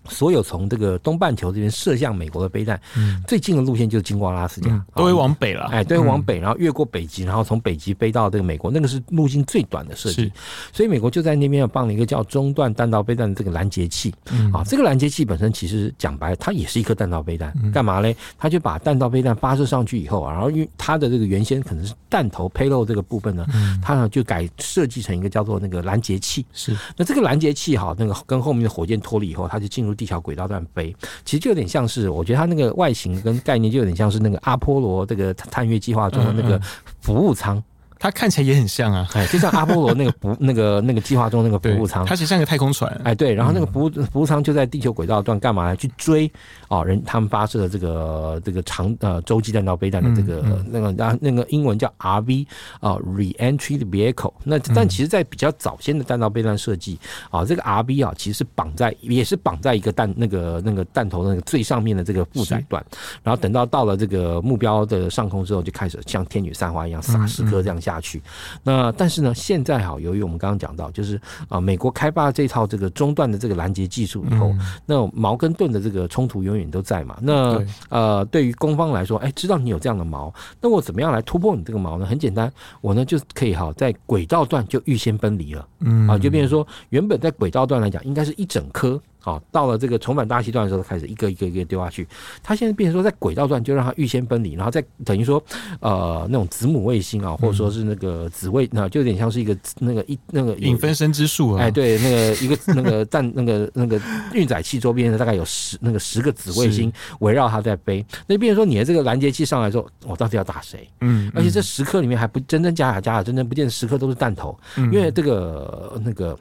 [0.09, 10.31] 所有从这个东半球这边射向美国的飞弹，嗯，最近的路线就是经过阿拉斯加，嗯、都会往北了，哎，都会往北，然后越过北极，然后从北极飞到这个美国，那个是路径最短的设计。
[10.73, 14.13] 所以美国就在那边放了一个叫中段弹道飞弹的这个拦截器。
[14.31, 18.17] 嗯，啊，这个拦截器本身其实讲白，它也是一颗弹道飞弹，干嘛嘞？
[18.39, 23.47] 它就把弹道飞弹发射上去以后，然后因为它的这个原先可能是弹头 payload 这个部分呢，
[23.83, 26.45] 它呢就改设计成一个叫做那个拦截器。
[26.53, 30.63] 是，那这个拦截器哈，那个跟后面的火箭脱离以后，它就进入地球轨道段。
[30.75, 36.61] 飞，其实就有点像是，我觉得它那个外形跟概念就有点像是那个阿波罗这个探月计划中的那个
[37.01, 37.57] 服务舱。
[37.57, 37.65] 嗯嗯
[38.03, 45.69] 它看起来也很像啊，哎，就像阿波罗那个不 那个那个计划中那个服务舱，它其实像个太空船，哎，对，然后那个服务服务舱就在地球轨道段干嘛？
[45.69, 45.77] 呢？
[45.77, 46.29] 去追
[46.67, 52.45] 哦人他们发射的这个这个长呃洲际弹道飞弹的这个、嗯嗯、那个那那个英文叫 RV
[52.81, 54.33] 啊 Re-entry Vehicle。
[54.43, 56.99] 那但其实，在比较早先的弹道飞弹设计
[57.31, 62.85] 啊，这个 RV 啊，其实是绑在也是绑在一个弹那个那个弹头那个最上面的这个负载段，
[63.23, 68.23] 然后等到到了这个目标的上空之后，就开始像天女散花一样撒十颗这样下去。
[68.63, 74.55] 那但是呢，现在哈，由于我们刚刚讲到，就是啊，美国开发这套这个中段的这个拦截技术以后，
[74.87, 77.17] 那矛跟盾的这个冲突永远都在嘛。
[77.21, 82.07] 那呃，对于攻方来说，哎，知道你有这样的矛，那我怎么样来突破你这个矛呢？
[82.07, 89.01] 很简单，我呢就可以哈，在轨道段就预先分离了，嗯啊，就变成说，原本在轨道段来讲，应该是一整颗。
[89.25, 92.07] 好，到了这个重返大气段的时候，开始一个一个一个丢下去。
[92.43, 95.41] 它现在变成说，在轨道段就让它预先分离，然后再等于说，
[95.79, 101.63] 呃，那种子母卫星啊，或者说是那个子卫，那就有点像是一个那个一那个影分身之术啊。
[101.63, 104.01] 哎，对，那个一个那个弹那个那个
[104.35, 108.05] 运载器周边呢，大概有十那个十个子卫星围绕它在飞。
[108.27, 110.91] 那变成说，你的这个拦截器上来之后，我到底要打谁？
[111.01, 116.37] 嗯，而且这十颗里面还不真真假假假假，真真不见十颗都是弹头，因为这个那个。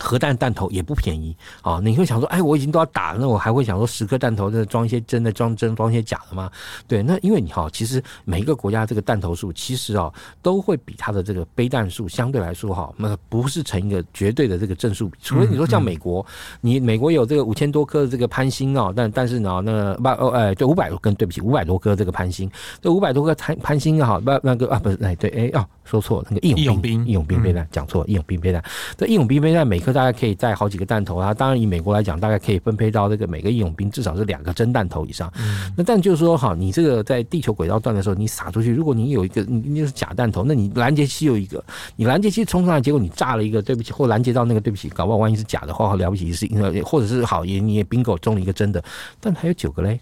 [0.00, 1.80] 核弹弹头也不便宜啊！
[1.84, 6.50] 你会想说，哎，我已经都要打了，那我还会想说，十颗弹头那装一些真的，装真装一些假的吗？
[6.88, 10.10] 对，那因为你哈，其实每一个国家这个弹头数，其实啊，
[10.40, 15.18] 都会比它的这个飞弹数相对来说哈，那不是成一个绝对的这个正数比。
[15.22, 16.24] 除非你说像美国，
[16.62, 28.64] 你美国有这个五千多颗的这个潘星啊，但但是呢，那不哦哎，对，五百多根，对不起，五百多颗这个潘星，这五百多颗潘潘星啊，不那个啊不是哎对哎哦，说错了，那个义勇兵义勇兵背弹讲错了，义勇兵背弹，
[28.96, 29.89] 这义勇兵背弹每颗。
[29.92, 31.32] 大概可以带好几个弹头啊！
[31.32, 35.32] 当然，以美国来讲，大概可以分配到这个每个义勇兵至少是两个真弹头以上。
[35.38, 41.62] 嗯、那但就是说，哈，你这个在地球轨道段的时候，你撒出去，如果你有一个你你是假弹头，那你拦截器有一个，
[41.96, 46.48] 你拦截器冲上来，结果你炸了一个，对不起，或拦截到那个，对不起，搞不好万一是假的话，了不起是，
[46.84, 48.82] 或者是好也你也 bingo 中了一个真的，
[49.20, 49.98] 但还有九个嘞。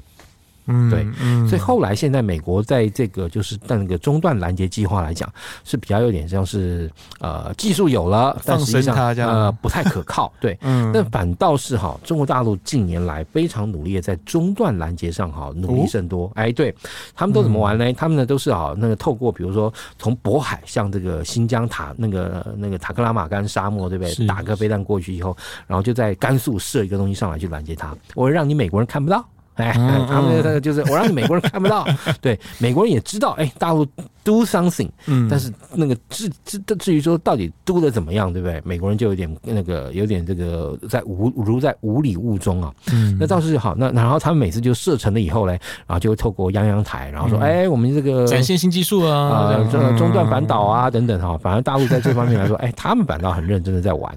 [0.69, 1.05] 嗯，对，
[1.49, 5.29] 所以后来现在美国在这个就是那个中断拦截计划来讲
[5.65, 10.33] 是比较有点像是呃技术有了，但实际上呃不太可靠。
[10.41, 16.31] 对，嗯，但反倒是哈，中国大陆近年来非常努力的在中断拦截上哈努力甚多。
[16.35, 16.75] 哎，对，
[17.15, 17.93] 他们都怎么玩呢？
[17.95, 24.27] 他们呢都是啊那个透过比如说从渤海向这个新疆塔那个那个塔克拉玛干沙漠对不对？
[24.27, 29.25] 打个飞弹过去以后，然后就在甘肃设一个东西上来去拦截它，我让你美国人看不到。
[29.59, 29.73] 哎，
[30.09, 31.87] 他们就是我让你美国人看不到，
[32.21, 33.87] 对，美国人也知道，哎，大陆
[34.29, 38.61] do something，嗯，但是那个至至至于说到底 do 的怎么样，对不对？
[38.63, 45.53] 美国人就有点那个有点这个在无如在无里雾中啊，嗯，那倒是好，那然后他们每次就射程了以后呢，
[45.87, 54.15] 然后就会透过央央台，然后说，哎，我们这个展现新技术啊，啊，这个中断反导啊等等哈，反而大陆在这方面来说， 哎，他们反倒很认真的在玩。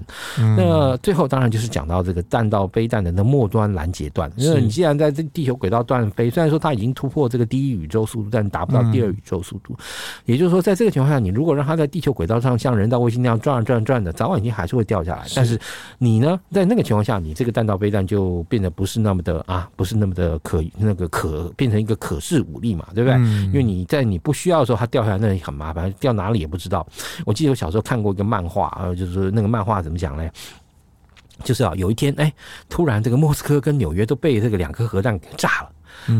[0.58, 5.22] 那最后当然就是讲到这个弹道飞弹的那末端拦截段，因为你既然在这。
[5.32, 9.74] 地球轨道段飞，虽然说它已经突破这个第一宇宙速度，但达不到第二宇宙速度。
[10.24, 15.26] 也就是说，在这个情况下，你如果让它在地球轨道上像人造卫星那样转啊转啊转的，早晚一定还是会掉下来。
[15.34, 15.58] 但是
[15.98, 23.16] 你呢，在那个情况下，你这个弹道飞弹就变得不是那么的啊，不是那么的可那个可变成一个可视武力嘛，对不对？
[23.46, 26.86] 因为你在你不需要的时候，它掉下来那里很麻烦，掉哪里也不知道。
[27.24, 30.28] 我记得我小时候看过一个漫画，啊，就是那个漫画怎么讲呢？
[31.42, 32.32] 就是啊，有一天，哎，
[32.68, 35.70] 突然这个莫斯科跟纽约都被这个两颗核弹给炸了。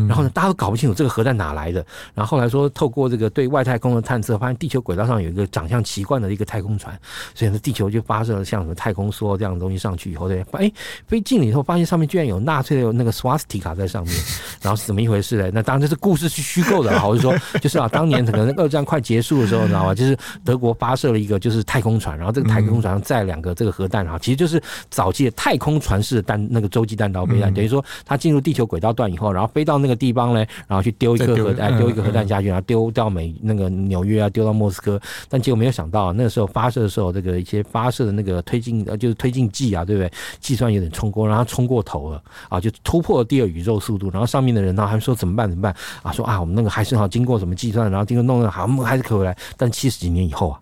[0.07, 1.85] 然后呢，大家都搞不清楚这个核弹哪来的。
[2.13, 6.97] 然后后来说，透过这个对外太空的探测，发现地球轨道上有一个长相奇怪的一个太空船，
[7.35, 10.71] 所以呢，地球就发射了像什么太空梭这样的东西上去以后，对，哎，
[11.07, 14.13] 飞近了以后，发现上面居然有纳粹的那个 swastika 在上面。
[14.61, 15.49] 然后是怎么一回事呢？
[15.53, 19.95] 那当然这是故事是虚构的，我是说， 就是啊，当年可能二战快结束的时候，你知道吗？
[19.95, 29.62] 就是德国发射了一个就是太空船，然后这个太空船上载两个这个核弹啊，其实就是早期的太空船式的弹那个洲际弹道飞弹，等于说它进入地球轨道段以后，然后飞。
[29.63, 34.99] 飞到那个地方嘞，然后去丢一个核弹，丢一个核弹下去，然后丢到美那个纽约啊，丢到莫斯科。
[35.29, 40.11] 但结果没有想到，那个时候发射的时候，这个一些发射的那个推进呃，就是推进剂啊，对不对？
[40.41, 44.09] 计算有点冲过，然后冲过头了啊，就突破了第二宇宙速度。
[44.09, 45.49] 然后上面的人呢还说怎么办？
[45.49, 45.73] 怎么办？
[46.01, 49.33] 啊，说啊，我们那个还是好经过什么计算，然后经过弄的好，我们还是可回来。
[49.55, 50.59] 但七十几年以后啊。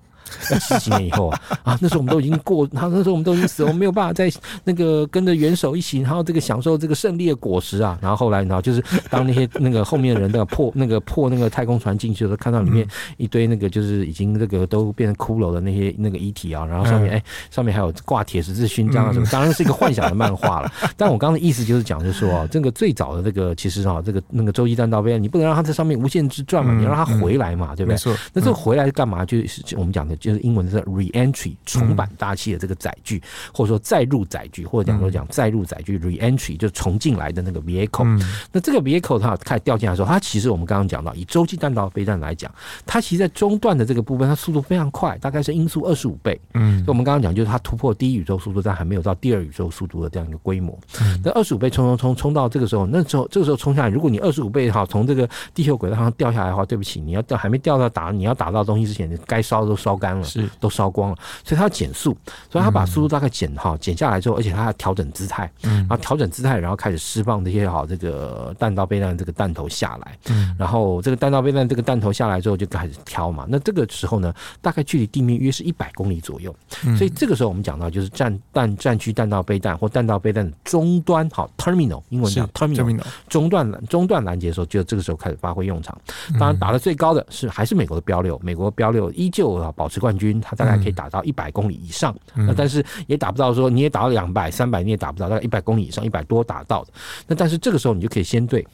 [0.59, 4.31] 七十年以后啊， 啊，那时候我们都已经过，然后那时候我们都已经死了，我们没有办法再
[4.63, 7.97] 那个跟着元首一起，然后这个享受这个胜利的果实啊。
[8.01, 20.71] 然后后来，然后就是当那些那个后面的人那个破那个破那个太空船进去的时候，看到里面一堆那个就是已经这个都变成骷髅的那些那个遗体啊，然后上面哎上面还有挂铁十字勋章啊什么，当然是一个幻想的漫画了。
[20.97, 27.93] 但我刚刚的意思就是讲，就是说啊，这个最早的这个其实啊，这个那个洲际弹道飞，你不能让它在上面无限制转嘛，你让它回来嘛，对不对？
[27.93, 28.15] 没错。
[28.33, 29.25] 那这个回来是干嘛？
[29.25, 30.79] 就是我们讲的就是英文是。
[30.91, 33.21] Re-entry 重返大气的这个载具，
[33.53, 38.19] 或者说再入载具，或者讲说讲再入载具 Re-entry 就重进来的那个 vehicle。
[38.51, 42.53] 那这个 vehicle 它开始掉进来的时候，它其实我们刚刚讲到，以洲际弹道飞弹来讲，
[42.85, 46.39] 它其实在中段的这个部分，它速度非常快，大概是音速二十五倍。
[46.55, 50.77] 嗯，我们刚刚讲就是它突破第一宇宙速度，但还没有到第二宇宙速度的这样一个规模。
[50.99, 60.47] 嗯那二十五倍冲冲冲冲到这个时候，那时候这个时候冲下来，如果你二十五倍哈从这个地球轨道上掉下来的话，对不起，你要掉还没掉到打你要打到东西之前，该烧都烧干了，是。
[60.59, 60.91] 都烧。
[60.91, 62.15] 光了，所以它要减速，
[62.51, 70.17] 所以它把速度大概减哈减下来之后，而且它要调整姿态，然后调整姿态，然后开始释放这些好这个弹道飞弹这个弹头下来，
[70.59, 76.53] 然后这个弹道飞弹这个弹头下来之后就开始挑嘛，那这个时候呢，大概距离地面约是一百公里左右，
[76.97, 85.97] 所以这个时候我们讲到就是战弹战区弹道飞弹或弹道飞弹的终端好 terminal 英文叫 terminal 中段中段拦截的时候，就这个时候开始发挥用场。
[86.37, 90.81] 当然打的最高的是还是美国的标六，美国标六依旧啊保持冠军，他大概。
[90.81, 96.93] 可以打到一百公里以上，那但是也打不到说你也打到两百、三百，你也打不到大概一百公里以上，一百多打到的。
[97.27, 98.65] 那但是这个时候你就可以先对。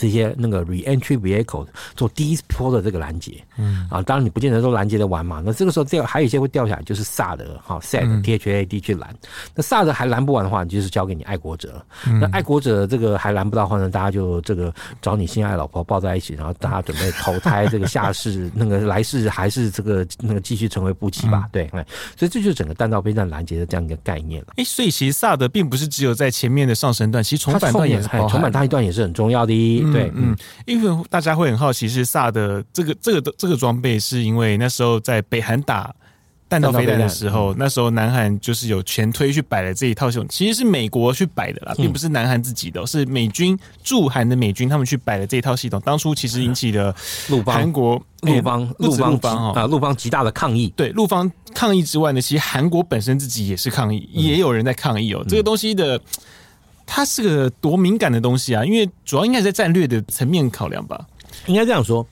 [0.00, 5.42] 这些那个 re-entry vehicle 做第一波的这个拦截，嗯啊，当然你不见得都拦截的完嘛。
[5.44, 9.14] 那这个时候掉还有一些会掉下来，就是 THAAD 哈 THAAD T H A D 去拦。
[9.54, 11.84] 那 THAAD 还拦不完的话，你就是交给你爱国者了。
[12.18, 21.46] 那爱国者这个还拦不到的话呢，大家就这个找你心爱老婆抱在一起，然后大家准备投胎这个下世，那个来世还是这个那个继续成为夫妻吧？
[21.52, 21.68] 对，
[22.16, 24.54] 所以这就是整个弹道飞弹拦截的这样一个概念了。
[24.56, 29.50] 哎，所以其实 THAAD 并不是只有在前面的上升段，其实重返段也是，重返大一段也是很重要的。
[29.92, 35.94] 对，嗯，因为大家会很好奇，是萨的这个这个这个装备，是因为那时候在北韩打
[36.48, 46.94] 弹道飞弹的时候，那时候南韩就是有全推去摆了这一套系统，其实是美国去摆的啦，并不是南韩自己的，是美军驻韩的美军他们去摆了这一套系统，当初其实引起了
[47.28, 56.00] 陆邦韩国陆邦陆方方啊陆邦极大的抗议，对陆方抗议之外呢，其实韩国本身自己也是抗议，也有人在抗议哦，这个东西的。
[56.92, 61.06] 它是个多敏感的东西啊，因为主要应该是在战略的层面考量吧。
[61.46, 62.04] 应该这样说，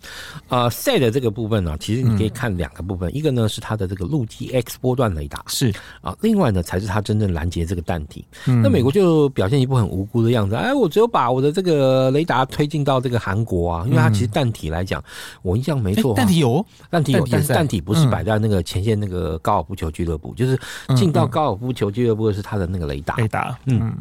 [0.49, 5.75] 呃，THAAD 这个部分呢，其实你可以看两个部分，嗯、一个呢是它的这个陆基 X 波段雷达，是。
[6.01, 8.25] 啊，另外呢才是它真正拦截这个弹体。
[8.47, 15.03] 嗯、那美国就表现一副很无辜的样子，哎，我只有把我的这个雷达推进到这个韩国啊，因为它其实弹体来讲，
[15.43, 20.59] 我印象没错，弹体有，弹体有，但是弹体不是摆在那个前线那个高尔夫球俱乐部，就是
[20.97, 23.93] 进到高尔夫球俱乐部的是它的那个雷达，雷达，嗯。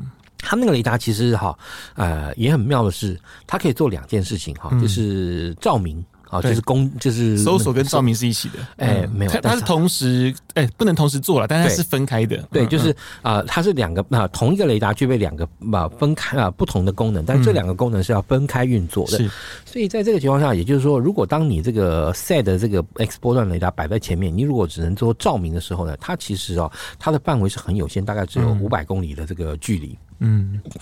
[0.47, 1.53] 它那个雷达其实哈，
[1.95, 8.59] 呃，也很妙的是，它可以做两件事情哈，就是照明啊，就是公，就是搜索跟照明是一起的。
[8.77, 12.37] 哎，没有，它是同时，哎，不能同时做了，但是它是分开的。
[12.49, 19.17] 对，就是啊，它是两个啊，同一个雷达具备两个啊分开啊不同的功能，但是这两个功能是要分开运作的。
[19.17, 19.29] 是，
[19.65, 29.87] 所以在这个情况下，也就是说，如果当你这个 THAAD 的这个 X 波段雷达摆在前面，你如果只能做照明的时候呢，它其实哦，它的范围是很有限，大概只有五百公里的这个距离。
[29.89, 30.06] 嗯，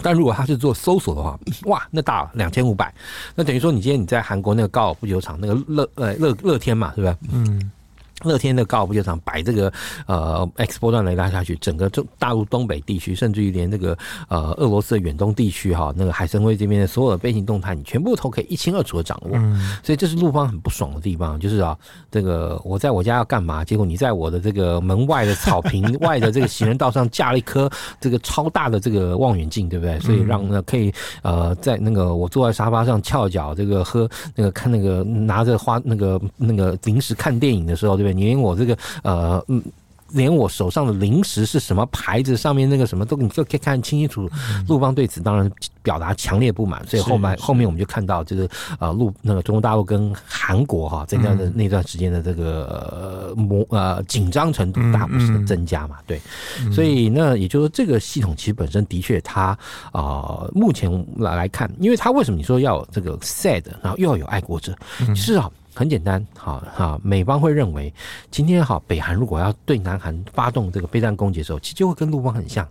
[0.02, 2.94] 但如果他是做搜索的话， 哇，那大了两千五百，
[3.36, 7.18] 那等于说你今天你在韩国那个高尔夫球场那个乐呃乐乐天嘛，是不是？
[7.32, 7.72] 嗯。
[8.26, 9.72] 乐天的高尔夫球场摆这个
[10.08, 19.32] 呃 X 波段雷达下去，整个中大陆东北地区，甚至于连这个呃俄罗斯的远东地区哈，那个海参崴这边的所有的飞行动态，你全部都可以一清二楚的掌握。
[19.34, 21.78] 嗯，所以这是陆方很不爽的地方，就是啊，
[22.12, 30.00] 这个我在我家要干嘛，结果你在我的这个门外的草坪 外的这个行人道上架了一颗这个超大的这个望远镜，对不对？
[30.00, 38.15] 所以让那可以呃在那个我坐在沙发上翘脚这个喝那个看那个拿着花那个那个零食看电影的时候，对不对？
[38.16, 39.62] 你连我这个呃嗯，
[40.12, 44.36] 连我手上的零食是什么牌子，上面那个什么都你就可以看清清楚楚。
[44.68, 45.52] 陆邦对此当然
[45.82, 48.48] 表达强烈不满，所以后面后面我们就看到这个
[48.80, 56.22] 呃陆那个中国大陆跟韩国哈这样的那段时间的这个模呃紧张程度大幅的增加嘛，对，
[56.72, 59.58] 所以那也就是说这个系统其实本身的确它
[59.92, 64.76] 啊、呃、目前来来看，因为它为什么你说要有这个 THAAD，然后又要有爱国者，
[65.16, 65.50] 是啊。
[65.76, 67.94] 很简单，好哈，美方会认为，
[68.32, 72.66] 今天好，北韩如果要对南韩发动这个飞弹攻击的时候，其实就会跟陆方很像，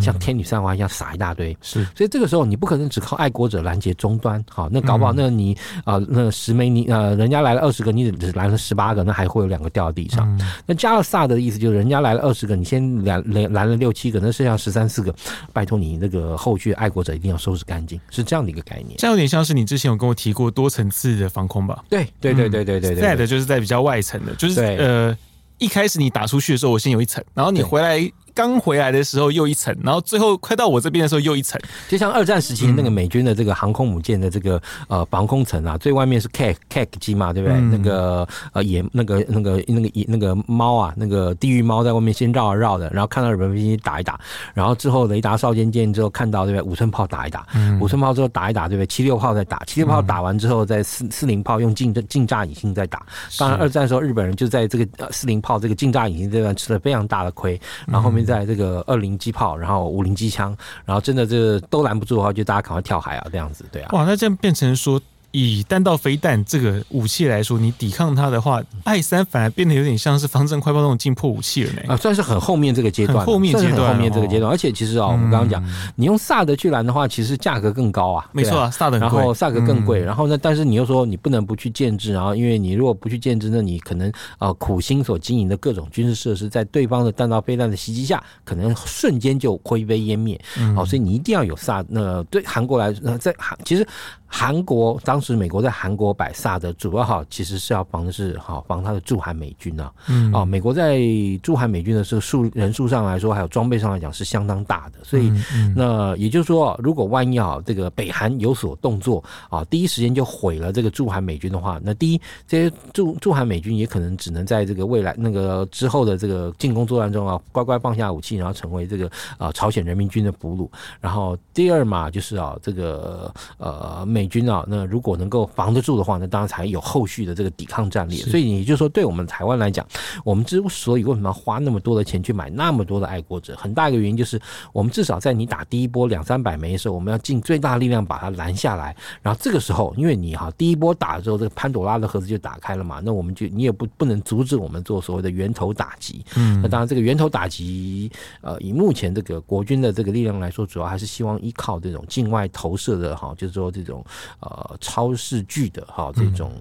[0.00, 1.56] 像天女散花一样撒一大堆。
[1.62, 10.38] 是，所以这个时候你不可能只靠爱国者拦截终端，好，那搞不好那你啊、呃，那十枚你呃，人家来了二十个，你只拦了十八个，那还会有两个掉到地上。
[10.66, 15.14] 那加了萨的意思就是，人家来了二十个，你先拦拦拦了六七个，那剩下十三四个，
[15.54, 18.98] 拜托你那个后续爱国者一定要收拾干净，是这样的一个概念。
[18.98, 21.82] 这样有点像是你之前有跟我提过多层次的防空吧？
[21.88, 22.49] 对对对。
[22.50, 25.16] 对对对对，在的就是在比较外层的，就是呃，
[25.58, 28.10] 一开始你打出去的时候，我先有一层，然后你回来。
[28.34, 37.56] 刚回来的时候又一层，然后最后快到我这边的时候又一层，就像二战时期那个美军的这个航空母舰的这个呃防空层啊，最外面是 K K 机嘛，对不对？
[37.58, 44.18] 嗯、那个呃野那个那个那个野那个猫啊，那个地狱猫在外面先绕啊绕的，然后看到日本飞机打一打，
[44.54, 46.70] 然后之后雷达哨监见之后看到对不对？
[46.70, 47.46] 五寸炮打一打，
[47.80, 48.86] 五寸炮之后打一打对不对？
[48.86, 53.04] 七六炮再打，七六炮打完之后再四四零炮用近近炸引信再打。
[53.38, 59.00] 当然二战的时候日本人就在这个四零炮这个近炸引信这段吃了非常大的亏，然后后面现在这个二。
[59.00, 60.54] 零机炮，然后五零机枪，
[60.84, 63.88] 然后真的这都拦不住的话，就大家赶快跳海啊，这样子，对啊。
[63.92, 65.00] 哇，那这样变成说。
[65.32, 71.82] 以弹道飞弹这个武器来说，你抵抗它的话，爱三反而变得有点像是方阵快炮那种近迫武器了呢。
[71.88, 74.50] 啊，算是很后面这个阶段，后面阶段，后面这个阶段。
[74.50, 75.64] 而且其实啊，我们刚刚讲，
[75.94, 78.28] 你用萨德去拦的话，其实价格更高啊。
[78.32, 80.00] 没错啊，萨德，然后萨格更贵。
[80.00, 90.40] 然后呢，但是你又说你不能不去建制，然后因为你如果不去建制，那你可能啊苦心所经营的各种军事设施，在对方的弹道飞弹的袭击下，可能瞬间就灰飞烟灭。
[90.74, 91.84] 好，所以你一定要有萨。
[91.88, 93.86] 那对韩国来说，在韩其实。
[94.32, 101.00] 韩国当时美国在韩国摆萨德，主要哈其实是要防的是哈防他的驻韩美军啊，嗯啊，美国在
[101.42, 105.32] 驻韩美军的这个数人数上来说，还有装备上来讲是相当大的，所以
[105.74, 120.68] 那也就是说，如果万一啊这个北韩有所动作啊，第一时间就毁了这个驻韩美军的话，那第一这些驻驻韩美军也可能只能在这个未来那个之后的这个进攻作战中啊，乖乖放下武器，然后成为这个啊朝鲜人民军的俘虏。
[121.00, 124.19] 然后第二嘛，就是啊这个呃美。
[124.20, 128.16] 美军啊，那如果能够防得住的话，那当然才有后续的这个抵抗战力。
[128.16, 129.86] 所以也就是说，对我们台湾来讲，
[130.24, 134.38] 我们之所以为什么要花那么多的钱去买那么多的爱国者，很大一个原因就是，
[134.74, 138.94] 我们至少在你打第一波两三百枚的时候，我们要尽最大力量把它拦下来。
[139.22, 146.22] 然后这个时候，因为你哈第一波打了之后，这个潘朵拉的盒子就打开了嘛，那我们就你也不不能阻止我们做所谓的源头打击。
[146.36, 148.12] 嗯，那当然这个源头打击，
[148.42, 154.04] 呃，以目前这个国军的这个力量来说，主要还是希望依靠这种境外投射的哈，就是说这种。
[154.40, 156.52] 呃，超视距的哈这种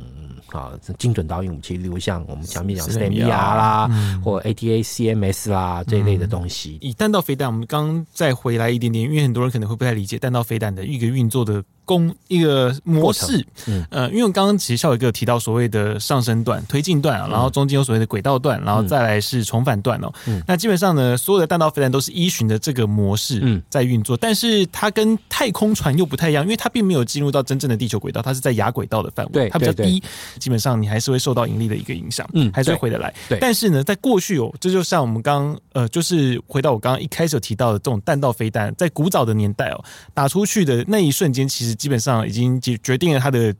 [0.51, 6.77] 啊精准导引武器，例如像我们前面讲的 SAM-1R 啦，嗯、或 ATACMS 啦这一类的东西。
[6.81, 11.63] 以弹道飞弹，我们刚再回来一点点，因为很多人可能会不太理解弹道飞弹的一个运作的。
[11.89, 20.13] 攻一个模式，嗯，呃，因为我刚刚其实孝玮哥有提到所谓的上升段、推进段啊，然后中间有所谓的轨道段，然后再来是重返段哦。
[20.27, 29.99] 嗯，那基本上呢，所有的弹道飞弹都是依循的这个模式在运作，但是它跟太空船又不太一样，因为它并没有进入到真正的地球轨道，它是在亚轨道的范围，对，它比较低，
[30.37, 33.11] 基本上你还是会受到引力的一个影响，嗯，还是会回得来。
[33.27, 39.83] 对，但是呢，在过去哦，这就像我们刚呃，就是回到我刚刚一开始有提到的这种弹道飞弹，在古早的年代哦，
[40.13, 43.55] 打出去的那一瞬间，其实基本上已经决决定了它的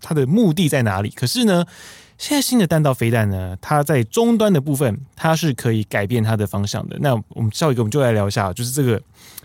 [0.00, 1.10] 它的目的在哪里。
[1.10, 1.64] 可是呢，
[2.16, 6.96] 现在新的弹道飞弹呢，它在终端的部分，它是可以改变它的方向的。
[7.00, 8.96] 那我们下一个我们就来聊一下，就是这个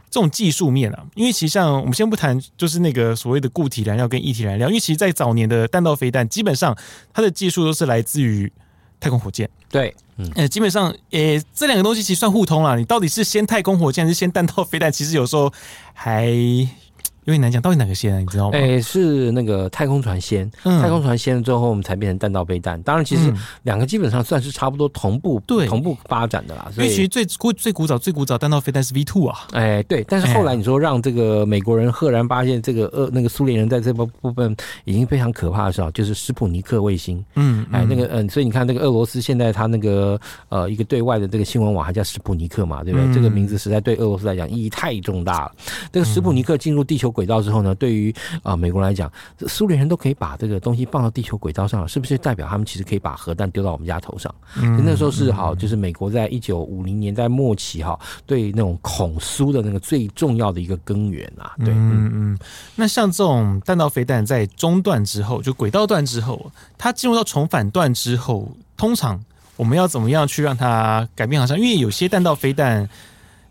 [0.09, 1.05] 这种技术面啊。
[1.13, 6.75] 因为其实像我们先不谈，就是那个所谓的固体燃料跟液体燃料，因为其实在早年的弹道飞弹，基本上
[7.13, 8.51] 它的技术都是来自于
[8.99, 9.49] 太空火箭。
[9.69, 12.77] 对，嗯，呃，基本上，呃，这两个东西其实算互通了。
[12.77, 14.89] 你到底是先太空火箭还是先弹道飞弹？
[14.89, 15.51] 其实有时候
[15.93, 16.33] 还。
[17.25, 18.19] 有点难讲，到底哪个先啊？
[18.19, 18.57] 你知道吗？
[18.57, 22.79] 哎、欸，是那个太空船先，嗯、太空船先了之后，我们才变成弹道飞弹。
[22.83, 26.69] 当然，其实两个基本上算是差不多同步，对、嗯，同步发展的啦。
[26.71, 29.39] 所以，其实最古最古早最古早弹道飞弹是 V two 啊。
[29.53, 30.05] 哎、欸，对。
[30.07, 37.25] 但是后来你说让这个美国人赫然发现这个呃那个苏联人在这部部分已经非常可怕的时候，就是史普尼克卫星。
[37.33, 40.19] 嗯，哎，那个嗯，所以你看那个俄罗斯现在他那个
[40.49, 43.07] 呃一个对外的这个新闻网还叫史普尼克嘛，对不对？
[43.07, 45.51] 嗯、这个名字实在对俄罗斯来讲意义太重大了。
[45.91, 47.14] 这个史普尼克进入地球。
[47.15, 48.13] 轨道之后呢，对于
[48.43, 49.09] 啊、呃、美国来讲，
[49.47, 54.33] 苏联人都可以把这个东西放到地球轨道上了，是不是代表他们其实可以把核弹丢到我们家头上？
[54.57, 61.53] 嗯，那时候是好，就是美国在一九五零年代末期哈，对那种恐苏的那个最重要的一个根源啊。
[61.59, 62.39] 对，嗯嗯。
[62.75, 69.23] 那像这种弹道飞弹在中段之后，就轨道段之后，它进入到重返段之后，通常
[69.55, 71.57] 我们要怎么样去让它改变航向？
[71.57, 72.89] 因为有些弹道飞弹。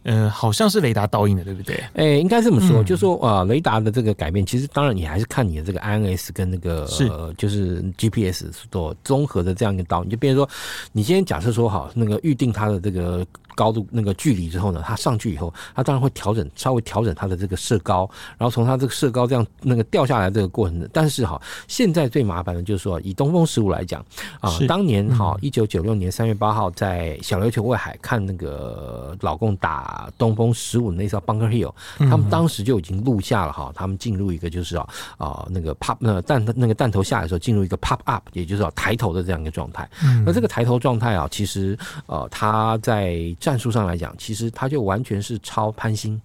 [0.04, 1.74] 呃，好像是雷达倒映的，对不对？
[1.94, 10.10] 哎、欸，应该这么说，嗯、就是说啊、呃，雷达的这个改变，其实当然你还是看你的这个 INS 跟那个是呃，就是 GPS 所综合的这样一个倒映。
[10.10, 10.48] 就比如说，
[10.92, 13.26] 你今天假设说好，那个预定它的这个。
[13.54, 20.88] 高度那个距离之后呢，它上去以后，它当然会调整，稍微调整它的这个射高，然后从它这个射高这样那个掉下来这个过程。
[20.92, 24.04] 但是哈，现在最麻烦的就是说，以东风十五来讲
[24.40, 39.88] 啊，当年哈一九九六年三月八号在小琉球外海看那个老共打东风十五那艘 Bunker Hill，他们当时就已经录下了哈，他们进入一个就是啊啊那个 pop 那个弹那个弹头下来的时候进入一个 pop up，也就是啊抬头的这样一个状态。
[40.26, 46.18] 那这个抬头状态啊，其实呃，它在战术上来讲，其实它就完全是超潘兴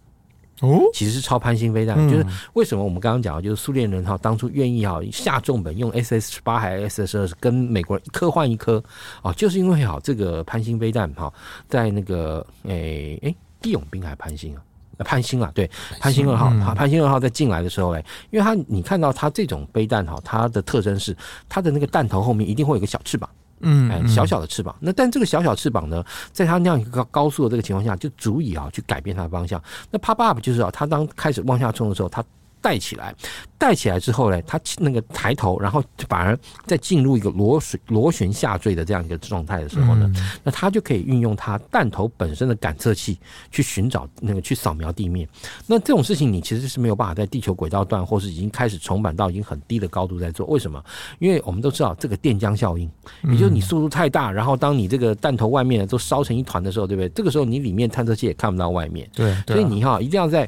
[0.61, 1.97] 哦，其实是超潘兴飞弹。
[2.07, 8.81] 就是为什么我们刚刚讲，就是苏联人哈当初愿意哈下重本用 SS 十八还是 SS 十二跟美国人一颗换一颗
[9.21, 11.31] 啊，就是因为哈这个潘兴飞弹哈
[11.67, 14.61] 在那个诶诶义勇兵还是潘兴啊？
[14.99, 21.15] 潘兴啊对潘兴二号哈潘兴二号在进来的时候哎，因为他你看到它这种飞弹哈，它的特征是
[21.49, 23.29] 它的那个弹头后面一定会有一个小翅膀。
[23.61, 29.61] 嗯，哎，小小的翅膀，那但这个小小翅膀呢，在它那样一个高高速的这个情况下，就足以啊去改变它的方向。
[29.91, 32.23] 那 pop up 就是啊，它当开始往下冲的时候，它。
[32.61, 33.13] 带起来，
[33.57, 43.17] 带起来之后呢，它那个抬头，然后反而再进入一个螺旋螺旋下坠的这样一个状态的时候呢，嗯、那它就可以运用它弹头本身的感测器
[43.51, 45.27] 去寻找那个去扫描地面。
[45.67, 50.45] 那这种事情你其实是没有办法在地球轨道段，或是已经开始重返到已经很低的高度在做。
[50.47, 50.83] 为什么？
[51.19, 52.89] 因为我们都知道这个电浆效应，
[53.23, 57.09] 也就是你速度太大，然后当你这个弹头外面都烧成一团的时候，对不对？
[57.09, 59.09] 这个时候你里面探测器也看不到外面。
[59.13, 60.47] 对，对啊、所以你哈一定要在。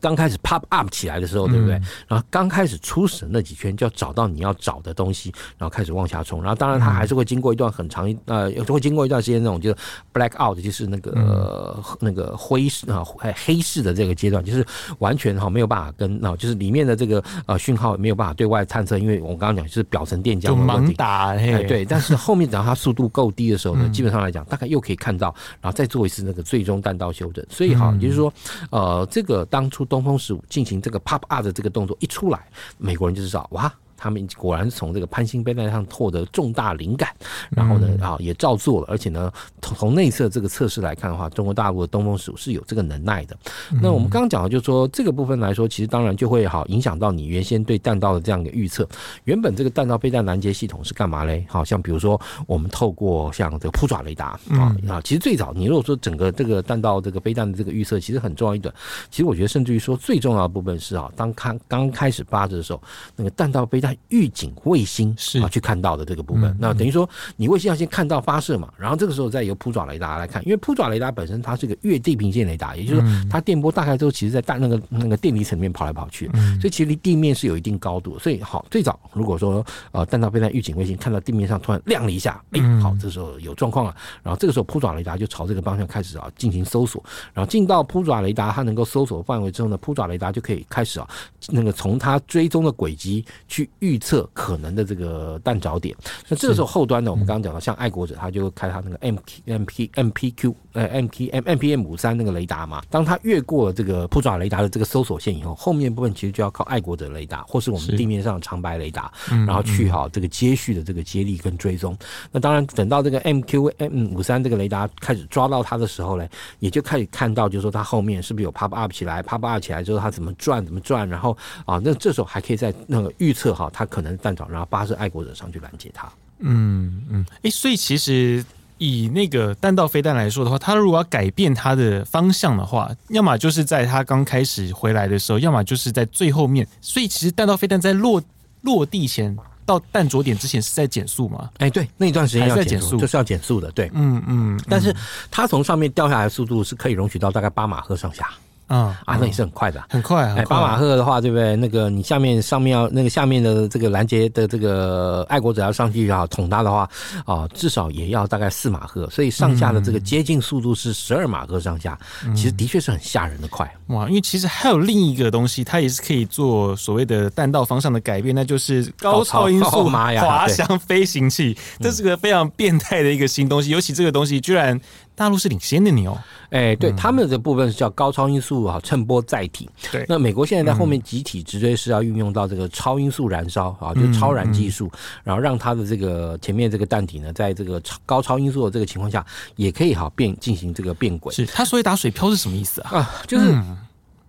[0.00, 1.76] 刚开始 pop up 起来的时候，对不对？
[1.76, 6.40] 嗯、然后刚开始初始那几圈就要找到你要找的东西，然后开始往下冲。
[6.40, 9.76] 然后当然它还是会经过一段很长一呃，会经过一段时间那种就是
[10.14, 13.02] black out，就是那个、呃、那个灰式啊
[13.44, 14.64] 黑市的这个阶段，就是
[15.00, 21.84] 完全哈没有办法跟啊，就是里面的这个呃讯号没有办法对外探测，因为我刚刚讲就是表层电浆盲打对。
[21.88, 27.44] 但是后面只要它速度够低的时候呢，基本上来讲大概又可以看到，然后再做一次那个最终弹道修正。
[27.50, 28.32] 所以哈，也就是说
[28.70, 29.87] 呃，这个当初。
[29.88, 33.72] 东风十五进行这个 pop up 的这个动作一出来，美国人就知道哇。
[33.98, 37.10] 他们果然是从这个潘兴飞弹上获得重大灵感，
[37.50, 39.30] 然后呢啊也照做了，而且呢
[39.60, 43.36] 从从内测这个测试来看的话，中国大陆的东风十五是有这个能耐的。
[43.82, 48.88] 那我们刚刚讲的就是说这个部分来说，其实当然就会好影响到你原先对弹道的这样一个预测。
[49.24, 51.44] 原本这个弹道飞弹拦截系统是干嘛嘞？
[51.48, 58.72] 好像比如说我们透过像这个扑爪雷达啊啊，其实最早你如果说整个这个弹道这个飞弹的这个预测，其实很重要一点。
[59.10, 62.82] 其实我觉得甚至于说最重要的部分是啊，当看刚开始发射的时候，
[63.16, 63.87] 那个弹道飞弹。
[64.08, 65.38] 预警卫星是。
[65.40, 78.18] 啊，去看到的这个部分，嗯、那等于说你卫星要先看到发射嘛，然后这个时候再由扑爪雷达来看，因为扑爪雷达本身它是个越地平线雷达，也就是说它电波大概都其实在大那个那个电离层面跑来跑去，嗯、所以其实离地面是有一定高度。
[78.18, 91.08] 所以好，最早如果说呃弹道飞弹预警卫星看到地面上突然亮了一下，哎，好，这时候有状况了，然后这个时候扑爪雷达就朝这个方向开始啊进行搜索，然后进到扑爪雷达它能够搜索范围之后呢，扑爪雷达就可以开始啊
[91.48, 94.28] 那个从它追踪的轨迹去预测。
[94.32, 95.96] 可能的这个弹着点，
[96.28, 111.96] 那这个时候后端呢，我们刚刚讲到，像爱国者，他就开他那个 M P M P M P Q 呃 M P M M P M 五三那个雷达嘛，当它越过了这个扑爪雷达的这个搜索线以后，后面部分其实就要靠爱国者雷达或是我们地面上的长白雷达，然后去好这个接续的这个接力跟追踪。
[112.30, 124.18] 那当然等到这个 M Q M 五三这个雷达开始抓到它的时候呢，也就开始看到，就是说它后面是不是有 pop up 起来，pop up 起来之后它怎么转怎么转，然后啊，那这时候还可以在那个预测哈，它可能。
[124.18, 126.10] 弹头，然后发射爱国者上去拦截它。
[126.40, 128.44] 嗯嗯，哎、欸，所以其实
[128.78, 136.66] 以那个弹道飞弹来说的话，它如果要改变它的方向的话，要么就是在它刚开始回来的时候，要么就是在最后面。
[136.80, 138.22] 所以其实弹道飞弹在落
[138.62, 141.50] 落地前到弹着点之前是在减速嘛？
[141.58, 143.70] 哎、欸，对，那一段时间要减速，就是要减速的。
[143.72, 144.94] 对，嗯嗯，但是
[145.30, 148.30] 它从上面掉下来的速度是可以容许到大概八马赫上下。
[148.68, 150.34] 嗯啊，那也是很快的，很快啊。
[150.38, 151.56] 哎，八马赫的话，对不对？
[151.56, 156.88] 那个你下面上面要那个下面的这个拦截的这个爱国者要上去啊捅他的话
[157.24, 161.98] 啊，至少也要大概四马赫，所以上下的这个接近速度是十二马赫上下，
[162.34, 163.70] 其实的确是很吓人的快。
[163.88, 174.78] 哇，因为其实还有另一个东西，它也是可以做所谓的弹道方向的改变，那就是高超音速滑翔飞行器，这是个非常变态的一个新东西，尤其这个东西居然。
[175.18, 176.16] 大陆是领先的你哦，
[176.50, 179.68] 哎，对，他们的部分是叫高超音速啊衬波载体。
[179.90, 184.90] 对，那美国现在在后面集体直追是要运用到这个超音速燃烧啊，就超燃技术，
[185.24, 191.34] 然后让它的这个前面这个弹体呢，在这个超高超音速的这个情况下，也可以好变进行这个变轨。
[191.34, 192.98] 是，它所以打水漂是什么意思啊？
[192.98, 193.52] 啊，就是。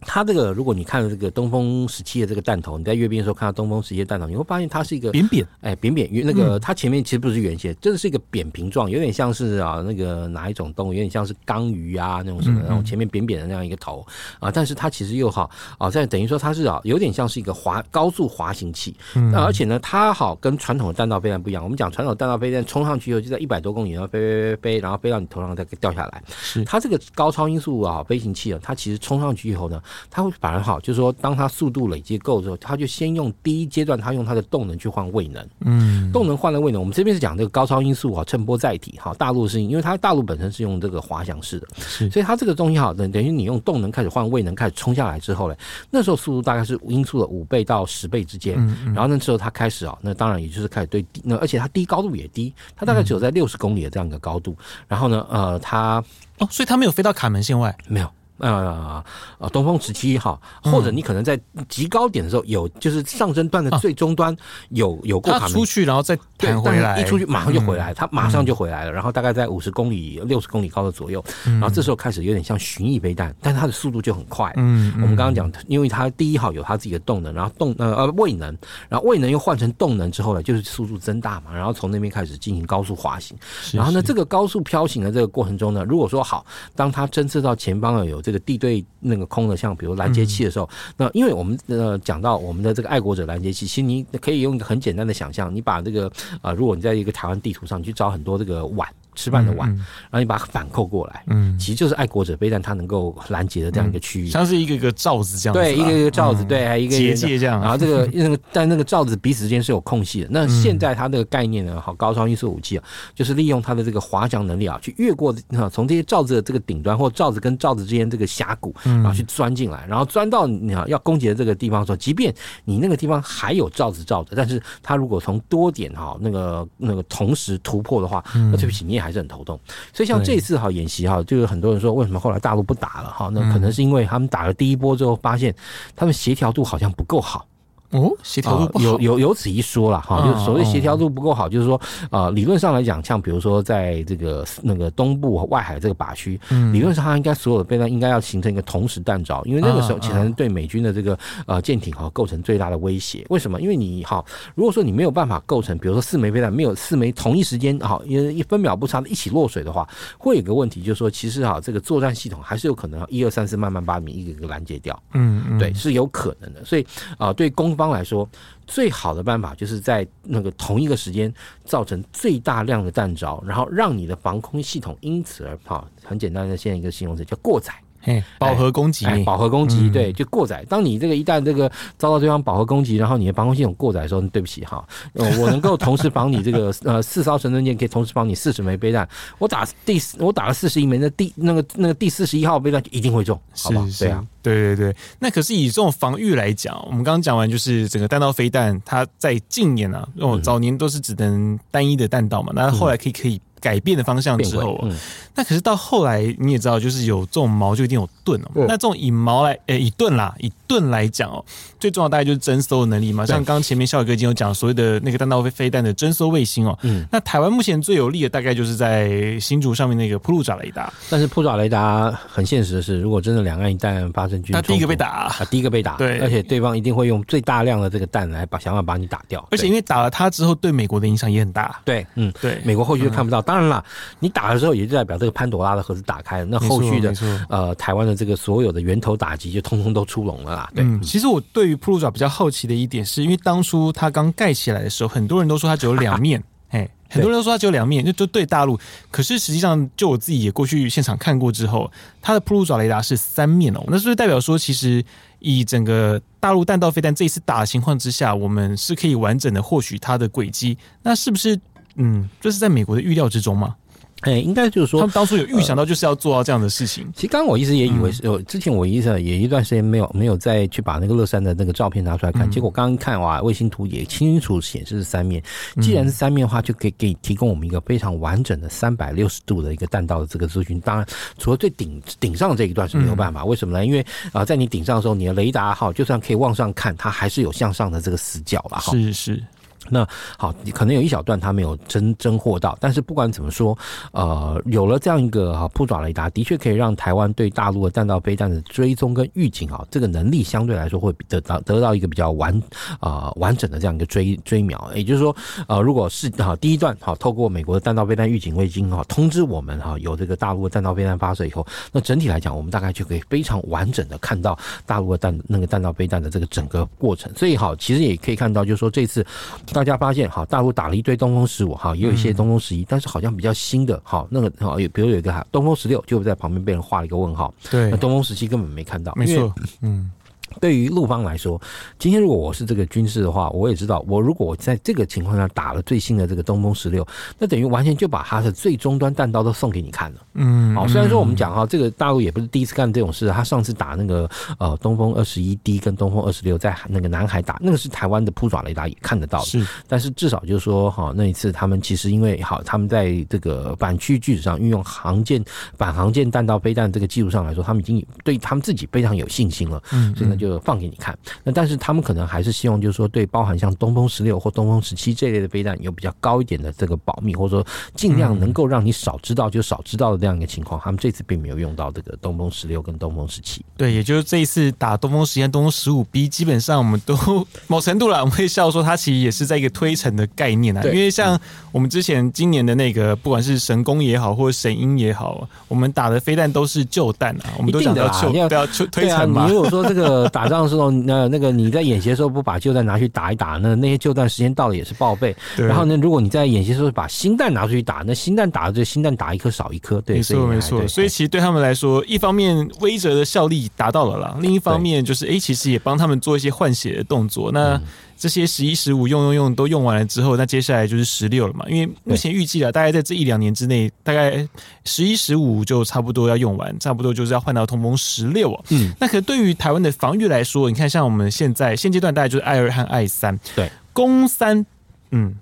[0.02, 14.06] 它这个，如果你看了这个东风十七的这个弹头，你在阅兵的时候看到东风十七的弹头，你会发现它是一个扁扁，哎，扁扁，那个它前面其实不是圆形，真的是一个扁平状，有点像是啊那个哪一种动物，有点像是缸鱼啊那种什么，然后前面扁扁的那样一个头。
[14.39, 26.64] 啊，但是它其实又好啊，在等于说它是啊有点像是一个滑高速滑行器，那而且呢，它好跟传统的弹道飞弹不一样，我们讲传统弹道飞弹冲上去以后就在一百多公里，然后飞飞飞飞，然后飞到你头上再掉下来，是。
[26.64, 30.60] 它这个高超音速啊飞行器啊，它其实冲上去以后呢，它会反而。
[30.60, 35.48] 好，就是说，当它速度累积够之后，它就先用第一阶段，它用它的动能去换位能。
[35.62, 39.00] 嗯，动能换了位能，我们这边是讲这个高超音速啊，衬波载体。
[39.00, 41.68] 哈，大陆是因为它大陆本身是用这个滑翔式的，
[42.10, 45.56] 所以它这个东西好，等等于你用动能开始换位能，开始冲下来之后呢，
[45.90, 48.56] 那时候速度大概是音速的五倍到十倍之间。
[48.94, 54.56] 然后那时候它开始啊，那当然也就是开始对低，那而且它低高度也低，它大概只有在六十公里的这样一个高度。
[54.88, 56.04] 然后呢，呃，它
[56.40, 58.10] 哦，所以它没有飞到卡门线外，没有。
[58.40, 59.04] 呃
[59.38, 64.36] 呃，东风十七号，或者你可能在极高点的时候有，就是上升段的最终端
[64.70, 74.52] 有有过卡门，出去然后再弹回来，一出去马上就回来，它马上就回来了，然后大概在五十公里、六十公里高的左右，然后这时候开始有点像巡弋飞弹，但是它的速度就很快。
[74.58, 78.56] 嗯，我们刚刚讲，因为它第一号有它自己的动能，然后动呃呃位能，
[78.88, 83.38] 然后位能又换成动能之后呢，就是速度增大嘛，然后从那边开始进行高速滑行，
[83.74, 96.08] 然后呢，这个高速飘行的这个过程中呢，如果说好，当它侦测到前方有这这个地对那个空的，像比如拦截器的时候，那因为我们呃讲到我们的这个爱国者拦截器，其实你可以用一个很简单的想象，你把这个
[96.42, 98.88] 啊、呃，如果你在一个台湾地图上，你去找很多这个碗。
[99.20, 107.59] 吃饭的碗，然后你把它反扣过来，嗯，其实就是爱国者飞弹它能够拦截的这样一个区域，像是一个一个罩子这样子，对，一个一个罩子，对，还一个结界这样。
[107.59, 110.28] 然后这个那个，但那个罩子彼此之间是有空隙的。
[110.32, 129.60] 那现在它这个概念呢，好，高超音速武器啊，就是利用它的这个滑翔能力啊，去越过啊从这些罩子的这个顶端或罩子跟罩子之间这个峡谷，然后去钻进来，然后钻到你要攻击的这个地方的时候，即便你那个地方还有罩子罩着，但是它如果从多点哈那个那个同时突破的话，那对不起，你也还是很头痛。
[129.93, 133.30] 所以像这次哈演习哈，就有很多人说，为什么后来大陆不打了哈？
[133.34, 135.53] 那可能是因为他们打了第一波之后，发现
[135.95, 137.45] 他们协调度好像不够好。
[137.92, 141.80] 哦，协调度不好，有有有此一说了哈，就所谓协调度不够好，就是说
[142.12, 146.40] 呃，理论上来讲，像比如说在这个那个东部外海这个靶区，
[146.72, 151.18] 理论上它应该所有的飞弹应该要形成一个同时弹着，因为那个时候其实对美军的这个
[151.48, 153.26] 呃舰艇哈构成最大的威胁。
[153.30, 153.60] 为什么？
[153.60, 154.24] 因为你哈，
[154.54, 159.88] 如果说你没有办法构成，比如说四枚飞弹没有四枚同一时间哈，因为一分秒不差的一起落水的话，
[160.18, 165.02] 会有个问题，就是说其实哈这个作战系统还是有可能一二三四慢慢把你一个一个拦截掉。
[165.14, 166.64] 嗯，对，是有可能的。
[166.64, 166.86] 所以
[167.18, 168.30] 啊，对攻方来说，
[168.68, 171.34] 最好的办法就是在那个同一个时间
[171.66, 175.88] 造成最大量的弹着，然后让你的防空系统因此而跑。
[176.04, 177.74] 很简单的，现在一个形容词叫过载。
[178.02, 180.66] 嘿，饱和攻击，饱和攻击，对，就过载。
[180.70, 184.84] 当你这个一旦这个遭到对方饱和攻击，然后你的防空系统过载的时候，对不起哈，
[185.14, 189.08] 我能够同时防你这个 呃四艘神盾舰，可以同时防你四十枚飞弹。
[189.38, 193.86] 我打第我打了四十一枚，那第那个那个第四十一号飞弹就一定会中，好吧？
[194.00, 194.95] 对啊，对对对。
[195.20, 203.41] 那可是以这种防御来讲，我们刚刚讲完就是整个弹道飞弹，它在近年啊，哦，早年都是只能单一的弹道嘛，那后来可以可以。
[203.62, 204.95] 改变的方向之后，嗯、
[205.36, 208.51] 那可是到后来你也知道，就是有这种矛就一定有盾哦。
[208.55, 211.43] 嗯、那这种以矛来，呃、欸，以盾啦，以盾来讲哦，
[211.80, 213.26] 最重要大概就是侦搜的能力嘛。
[213.26, 216.78] 像刚刚前面孝玮哥已经有讲所谓的那个弹道飞飞弹的侦搜卫星哦。
[216.84, 217.05] 嗯。
[217.12, 220.91] 那台湾目前最有利的大概就是在新竹上面那个铺路爪雷达。
[221.10, 225.95] 但是铺爪雷达很现实的是，如果真的两岸一旦发生军，他第一个被打啊，第一个被打。
[225.97, 226.20] 对。
[226.20, 229.45] 而且对方一定会用最大量的这个弹来把想法把你打掉。
[229.51, 231.80] 而且因为打了他之后，对美国的影响也很大。
[231.84, 233.41] 对，嗯，对，美国后续就看不到。
[233.50, 233.84] 嗯、当然啦，
[234.20, 234.30] 你。
[234.30, 236.45] 打的时候，也就代表这个潘朵拉的盒子打开了。
[236.45, 237.14] 那后续的
[237.50, 240.72] 呃，台湾的这个所有的源头打击就通通都出笼了啦。
[240.74, 248.80] 对，嗯、其实我对于铺路爪比较好奇的一点，是因为当初它刚盖起来的时候，很多人都说它只有两面， 哎，很多人都说它只有两面，就就对大陆。
[249.10, 251.91] 可是实际上，就我自己也过去现场看过之后，
[252.22, 253.84] 它的铺路爪雷达是三面哦。
[253.88, 255.04] 那是不是代表说，其实
[255.39, 260.78] 以整个大陆弹道飞弹这一次打的情况之下，我们是可以完整的获取它的轨迹？
[261.04, 261.60] 那是不是
[261.96, 263.76] 嗯，这是在美国的预料之中吗？
[264.24, 267.06] 哎，应该就是说，他们当初有预想到就是要做到这样的事情。
[267.06, 272.46] 呃、其实刚刚我一直也以为是，有之前我一直也一段时间没有没有再去把那个乐山的那个照片拿出来看。
[272.46, 275.42] 嗯、结果刚刚看哇，卫星图也清清楚楚显示是三面。
[275.82, 280.78] 既然是三面的话，就可以给提供我们一个非常完整的三百六十度的一个弹道的这个资讯。
[280.82, 283.86] 当然，除了最顶顶上这一段是没有办法，为什么呢？
[283.86, 284.02] 因为
[284.34, 288.92] 啊、呃，在你顶上的时候，你的雷达哈，就算可以往上看，它还是有向上的这个死角了哈。
[288.92, 289.42] 是是。
[289.88, 290.06] 那
[290.38, 293.78] 好，可能有一小段它没有侦侦获到，但是不管怎么说，
[294.12, 302.54] 呃，有了这样一个哈铺爪雷达，的确可以让台湾对大陆的弹道飞弹的追踪跟预警啊，这个能力相对来说会得到得到一个比较完
[303.00, 304.92] 啊、呃、完整的这样一个追追瞄。
[304.94, 305.36] 也就是说，
[305.68, 317.32] 呃，如果是哈第一段哈透过美国的弹道飞弹预警卫星哈通知我们哈有这个大陆的弹道飞弹发射以后，那整体来讲，我们大概就可以非常完整的看到大陆的弹那个弹道飞弹的这个整个过程。
[317.36, 319.26] 所以好，其实也可以看到，就是说这次。
[319.74, 330.11] 大家发现哈，大陆打了一堆东风十五哈，也有一些东风十一，但是好像比较新的哈，那个哈，有比如有一个哈东风十六就在旁边被人画了一个问号，对，那东风十七根本没看到，没错，嗯。
[330.60, 331.60] 对于陆方来说，
[331.97, 337.05] 今天如果我是这个军事的话，我也知道，我如果在这个情况下打了最新的这个东风十六，
[337.38, 340.22] 那等于完全就把它的最终端弹道都送给你看了。
[340.34, 349.45] 嗯，好，虽然说我们讲哈，这个大陆也不是第一次干这种事，他上次打那个呃东风二十一 D 跟东风二十六在那个南海打，那个是台湾的铺爪雷达也看得到的。
[349.45, 355.43] 是，但是至少就是说哈，那一次他们其实因为好，他们在这个板区句子上运用航舰
[355.78, 359.82] 反航舰弹道飞弹这个技术上来说，他们已经对他们自己非常有信心了。
[359.91, 361.18] 嗯，所以呢就放给你看。
[361.43, 370.80] 那但是他们可能还是希望，就是说，对包含像东风十六或东风十七这类的飞弹有比较高一点的这个保密，或者说尽量能够让你少知道就少知道的这样一个情况。
[370.82, 373.64] 他们这次并没有用到这个东风十六跟东风十七。
[373.76, 377.16] 对，也就是这一次打东风十一、东风十五 B，基本上我们都
[377.68, 380.84] 某程度了，我们会笑说它其实也是在一个推陈的概念啊。
[380.86, 381.39] 因为像
[381.72, 387.54] 我们之前今年的那个，不管是神功也好，或者神鹰也好，我们打的飞弹都是旧弹啊。
[387.58, 389.45] 我们都想要旧，不要推陈嘛。
[389.45, 395.36] 你如果说这个打仗的时候，那那个你在演习的时候不把旧弹拿去打一打，那那些旧弹时间到了也是报备。
[395.58, 400.00] 然后呢，如果你在演习的时候把新弹拿出去打，那新弹打的就新弹打一颗少一颗。
[400.02, 400.88] 对，没错没错。
[400.88, 407.52] 所以其实对他们来说，一方面威慑的效力达到了啦，另一方面就是哎，其实也帮他们做一些换血的动作。
[407.52, 407.82] 那
[408.20, 411.65] 这些十一十五用用用都用完了之后，那接下来就是十六了嘛。
[411.70, 414.45] 因为目前预计啊，大概在这一两年之内，大概
[414.84, 418.65] 十一十五就差不多要用完，差不多就是要换到通风十六哦。
[418.72, 424.65] 嗯，那可能对于台湾的防御来说，你看像我们现在现阶段大概就是 I 二和 I 三，对，攻三，
[425.11, 425.36] 嗯，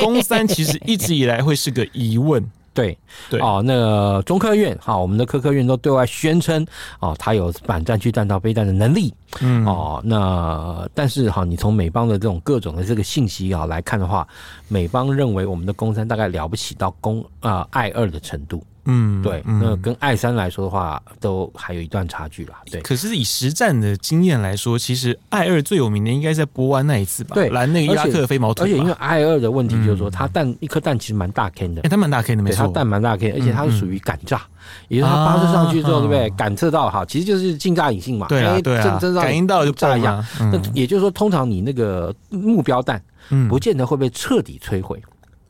[0.00, 2.42] 攻三 其实一直以来会是个疑问。
[2.76, 2.96] 对。
[3.28, 3.40] 对。
[3.40, 6.64] 哦，那个中科院哈，我们的科科院都对外宣称
[7.00, 9.66] 哦，它有反战区弹道飞弹的能力，嗯。
[9.66, 14.28] 哦，那但是哈，你从美方的这种各种的这个信息啊来看的话，
[14.68, 18.62] 美方认为我们的攻三大概了不起到攻啊爱二的程度。
[18.86, 22.54] 嗯，对，那跟爱三来说的话，都还有一段差距啦。
[22.70, 27.34] 对，可是以实战的经验来说，其实爱二最有名的应该在波湾那一次吧？
[27.34, 28.64] 对，拦那个伊拉克的飞毛腿。
[28.64, 34.42] 而且因为爱二的问题就是说，它弹一颗弹其实蛮大 K 的，哎，它蛮大 K 的，没错，它弹蛮大 K，而且它是属于感炸，
[34.88, 36.30] 也就是它发射上去之后，对不对？
[36.30, 38.26] 感测到哈，其实就是近炸引信嘛。
[38.28, 40.24] 对啊，对啊，感应到就炸一样。
[40.38, 45.02] 那也就是说，通常你那个目标弹，嗯，不见得会被彻底摧毁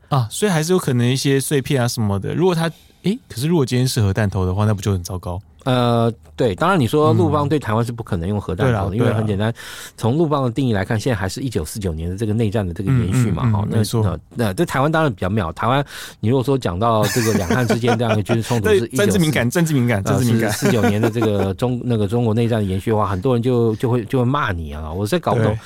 [0.08, 2.34] 啊，所以还是有可能一些碎片啊什么的。
[2.34, 2.70] 如果他
[3.02, 5.40] 诶，可是如果今天是核弹头的话，那不就很糟糕？
[5.64, 9.52] 呃，对，当然你说陆邦对台湾是不可能用核弹头的，嗯、因为很简单，
[9.96, 13.50] 从陆邦的定义来看，现在还是一九四九年的这个内战的这个延续嘛。
[13.50, 15.52] 哈、嗯，嗯、那说那那这台湾当然比较妙。
[15.54, 15.84] 台湾，
[16.20, 24.92] 你如果说讲到这个两岸之间这样的军事冲突 是政治敏感，政治敏感，政治敏感，四九年的这个中那个中国内战的延续的话，很多人就就会就会骂你啊！
[24.92, 25.58] 我实在搞不懂，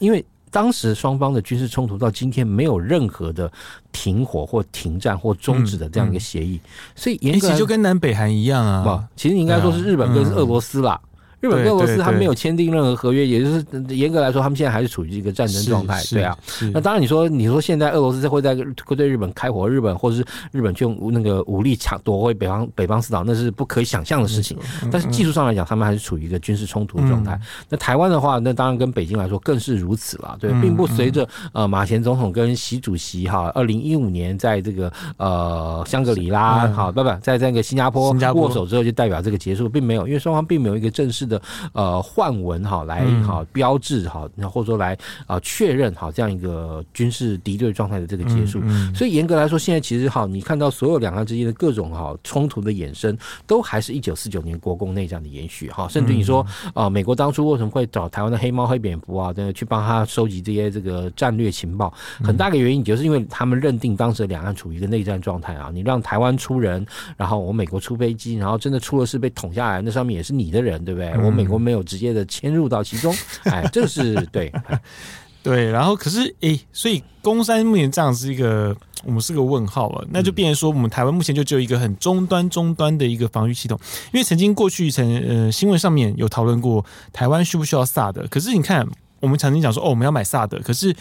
[0.00, 0.24] 因为。
[0.50, 3.50] 当时双方的军事冲突到今天没有任何的
[3.92, 6.60] 停火或停战或终止的这样一个协议，
[6.94, 8.82] 所以严格就跟南北韩一样啊。
[8.82, 11.00] 不其实你应该说是日本跟俄罗斯啦。
[11.40, 16.02] 日本跟俄罗斯他没有签订任何合约，也就是严格来说，他们现在还是处于一个战争状态。
[16.10, 16.36] 对啊，
[16.72, 24.58] 那当然你说你说现在俄罗斯会在会对日本开火，日本或者是日本就用那个武力抢夺回北方北方四岛，那是不可以想象的事情。
[24.90, 27.40] 但是技术上来讲，他们还是处于一个军事冲突的状态。
[27.68, 30.36] 那台湾的话，那当然跟北京来说更是如此了。
[30.38, 41.40] 对，并不随着呃马前总统跟习主席哈，二零一五年在这个呃香格里拉好不不，在这个新加坡握手之后就代表这个结束，并没有，因为双方并没有一个正式的
[41.72, 48.60] 呃换文哈来哈标志哈，那或者说来啊确认哈这样一个军事敌对状态的这个结束。
[48.94, 53.16] 所以严格来说，现在其实哈，你看到所有两岸之间的各种哈冲突的衍生，
[53.46, 55.86] 都还是一九四九年国共内战的延续哈。
[55.88, 61.92] 甚至你说啊，美国当初为什么会找台湾的黑猫黑蝙蝠啊，去帮他收集这些这个战略情报？
[62.22, 66.84] 很大的原因就是因为他们认定当时两岸处于一个内战状态啊，你让台湾出人，
[67.16, 71.10] 然后我美国出飞机，然后真的出了事被捅下来，那上面也是你的人，对不对？
[71.22, 73.14] 我美国没有直接的迁入到其中，
[73.44, 74.52] 哎，这个是对，
[75.42, 75.70] 对。
[75.70, 83.78] 然后可是诶，所以公山目前这样是一个，我们是个问号了，那就变成说，我们台湾目前就只有一个很终端终端的一个防御系统，
[84.12, 88.86] 因为曾经过去曾呃新闻上面有讨论过台湾需不需要萨德，可是你看
[89.20, 90.94] 我们曾经讲说哦我们要买萨德，可是。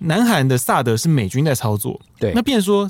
[0.00, 2.88] 南韩的萨德是美军在操作，对，那变成说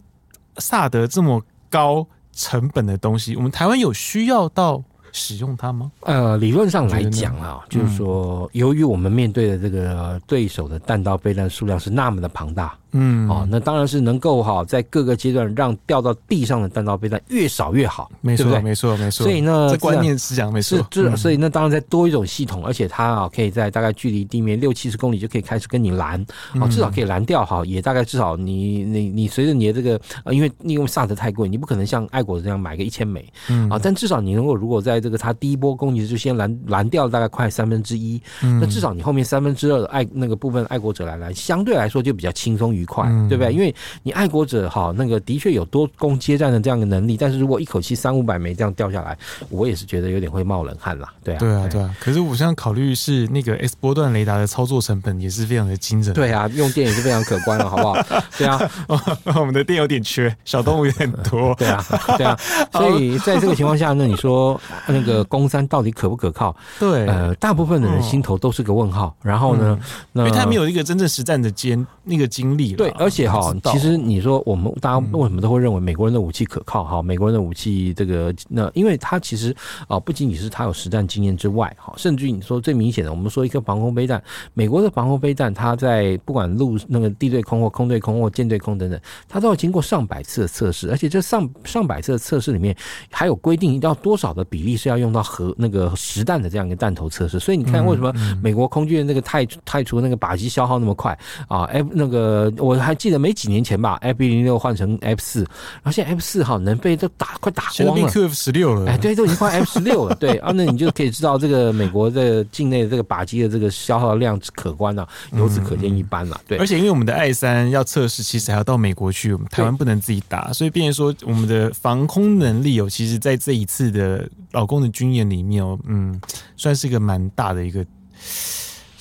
[0.59, 5.91] 萨德这么高成本的东西，我们台湾有需要到使用它吗？
[6.01, 12.77] 呃，理论上来讲啊，就是说，由于我们面对的这个对手的弹道飞弹数量是那么的庞大。
[12.93, 19.25] 嗯，哦，那当然是能够哈，在各个阶段让掉到地上的弹道飞弹越少越好，没错，没错，没错。
[19.25, 20.79] 所以呢，这观念是讲，没错。
[20.91, 26.25] 是，所以那当然再多一种系统，而且它啊，可以在大概距离地面六七十公里就可以开始跟你拦，
[26.61, 43.53] 哦，至少可以拦掉哈，也大概至少你你你随着你的这个，呃，因为因为萨德太贵，你不可能像爱国者这样买个一千枚，嗯啊，但至少你能够如果在这个它第一波攻击就先拦拦掉大概快三分之一，那至少你后面三分之二的爱那个部分爱国者来拦，相对来说就比较轻松愉快，对不对？
[43.53, 49.17] 因为你爱国者哈，那个的确有多攻接战的这样的能力，但是如果一口气三五百枚这样掉下来，
[49.51, 51.13] 我也是觉得有点会冒冷汗啦。
[51.25, 51.95] 对啊，对啊，对啊。
[51.99, 56.15] 可是我现在考虑是那个 S 波段雷达的操作成本也是非常的惊人。
[56.15, 57.97] 对啊，用电也是非常可观的，好不好？
[58.39, 58.59] 对啊，
[59.35, 61.55] 我们的电有点缺，小动物有点多。
[61.59, 61.85] 对啊，
[62.17, 62.39] 对啊。
[62.73, 66.55] 所以在这个情况下，呢你说那个攻三到底可不可靠？
[66.79, 69.15] 对，呃，大部分的人心头都是个问号。
[69.23, 69.79] 然后呢，
[70.13, 72.68] 因为他没有一个真正实战的经那个经历。
[72.75, 73.55] 对，而且哈。
[73.65, 76.85] 其实你说我们大家为什么都会认为美国人的武器可靠？
[76.85, 79.55] 哈，美国人的武器这个那，因为他其实
[79.89, 84.23] 啊，不仅仅是他有实战经验之外，哈，甚至于你说最明显的，我们说一颗防空飞弹，
[84.55, 92.75] 美国的防空飞弹，它在不管陆那个地对空或空对空或舰对空等等，它都要经过上百次的测试，而且这上上百次的测试里面
[93.11, 97.39] 还有规定要多少的比例是要用到核那个实弹的这样一个弹头测试。
[97.39, 98.13] 所以你看为什么
[98.43, 101.65] 美国空军的那个太太除那个靶机消耗那么快啊？
[101.65, 116.59] 哎，那个我还记得没几年前吧，F 一零六换成 F 四，然后现在 F 四哈能被都打快打光了，现在 F 十六了，哎，对，都已经换 F 十六了， 对啊，那你就可以知道这个美国的境内的这个靶机的这个消耗量可观了，由此可见一斑了，对。
[116.59, 126.21] 而且因为我们的 I 三要测试，其实还要到美国去，我们台湾不能自己打，所以变成说我们的防空能力哦，其实在这一次的老公的军演里面哦，嗯，
[126.57, 127.85] 算是一个蛮大的一个。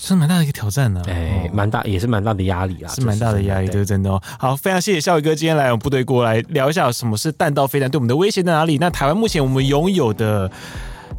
[0.07, 4.21] 是蛮大的一个挑战呢、啊，哎，蛮大，也是蛮大的压力啊，是蛮大的压力，这是真的哦。
[4.39, 8.77] 好，非常谢谢笑宇哥今天来我们部队锅来聊一下什么是弹道飞弹对我们的威胁在哪里？
[8.77, 10.49] 那台湾目前我们拥有的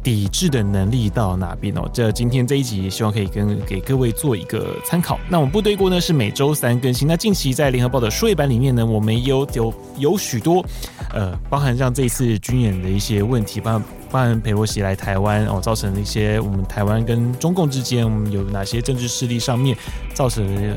[0.01, 1.87] 抵制的能力到哪边哦？
[1.93, 5.19] 这今天这一集希望可以跟给各位做一个参考。
[5.29, 7.07] 那我们部队锅呢是每周三更新。
[7.07, 10.65] 那近期在联合报的数位版里面呢，我们有有有许多
[11.13, 13.83] 呃，包含像这一次军演的一些问题，包含。
[14.11, 19.77] 包含裴洛西来台湾哦，造成了一些我们台湾跟中共之间，我们有哪些政治势力上面
[20.13, 20.75] 造成了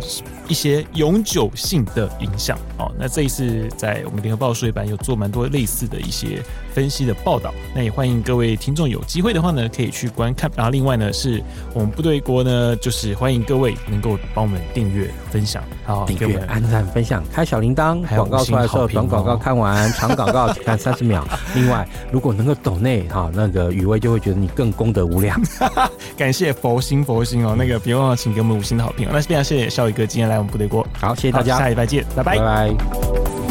[0.49, 2.93] 一些永久性的影响哦。
[2.99, 6.43] 那这一次在我们联合报数位版有做蛮多类似的一些
[6.75, 10.51] 分析的报道，那也欢迎各位听众有机会的话呢，可以去观看。
[10.55, 18.03] 然后另外呢，是我们部队锅呢，就是欢迎各位能够帮我们订阅、分享，好订阅、按赞、分享、开小铃铛。
[18.15, 21.27] 广告出来的时候，短广告看完，长广告只看三十秒。
[21.57, 23.22] 另外，如果能够抖内哈。
[23.35, 25.41] 那个雨薇就会觉得你更功德无量，
[26.17, 29.09] 感谢佛心佛心哦，那个别忘了请给我们五星的好评。
[29.13, 32.39] 那非常谢谢少宇哥今天来我们部队过，好，谢谢大家，下礼拜见，拜拜。
[32.39, 33.42] 拜拜。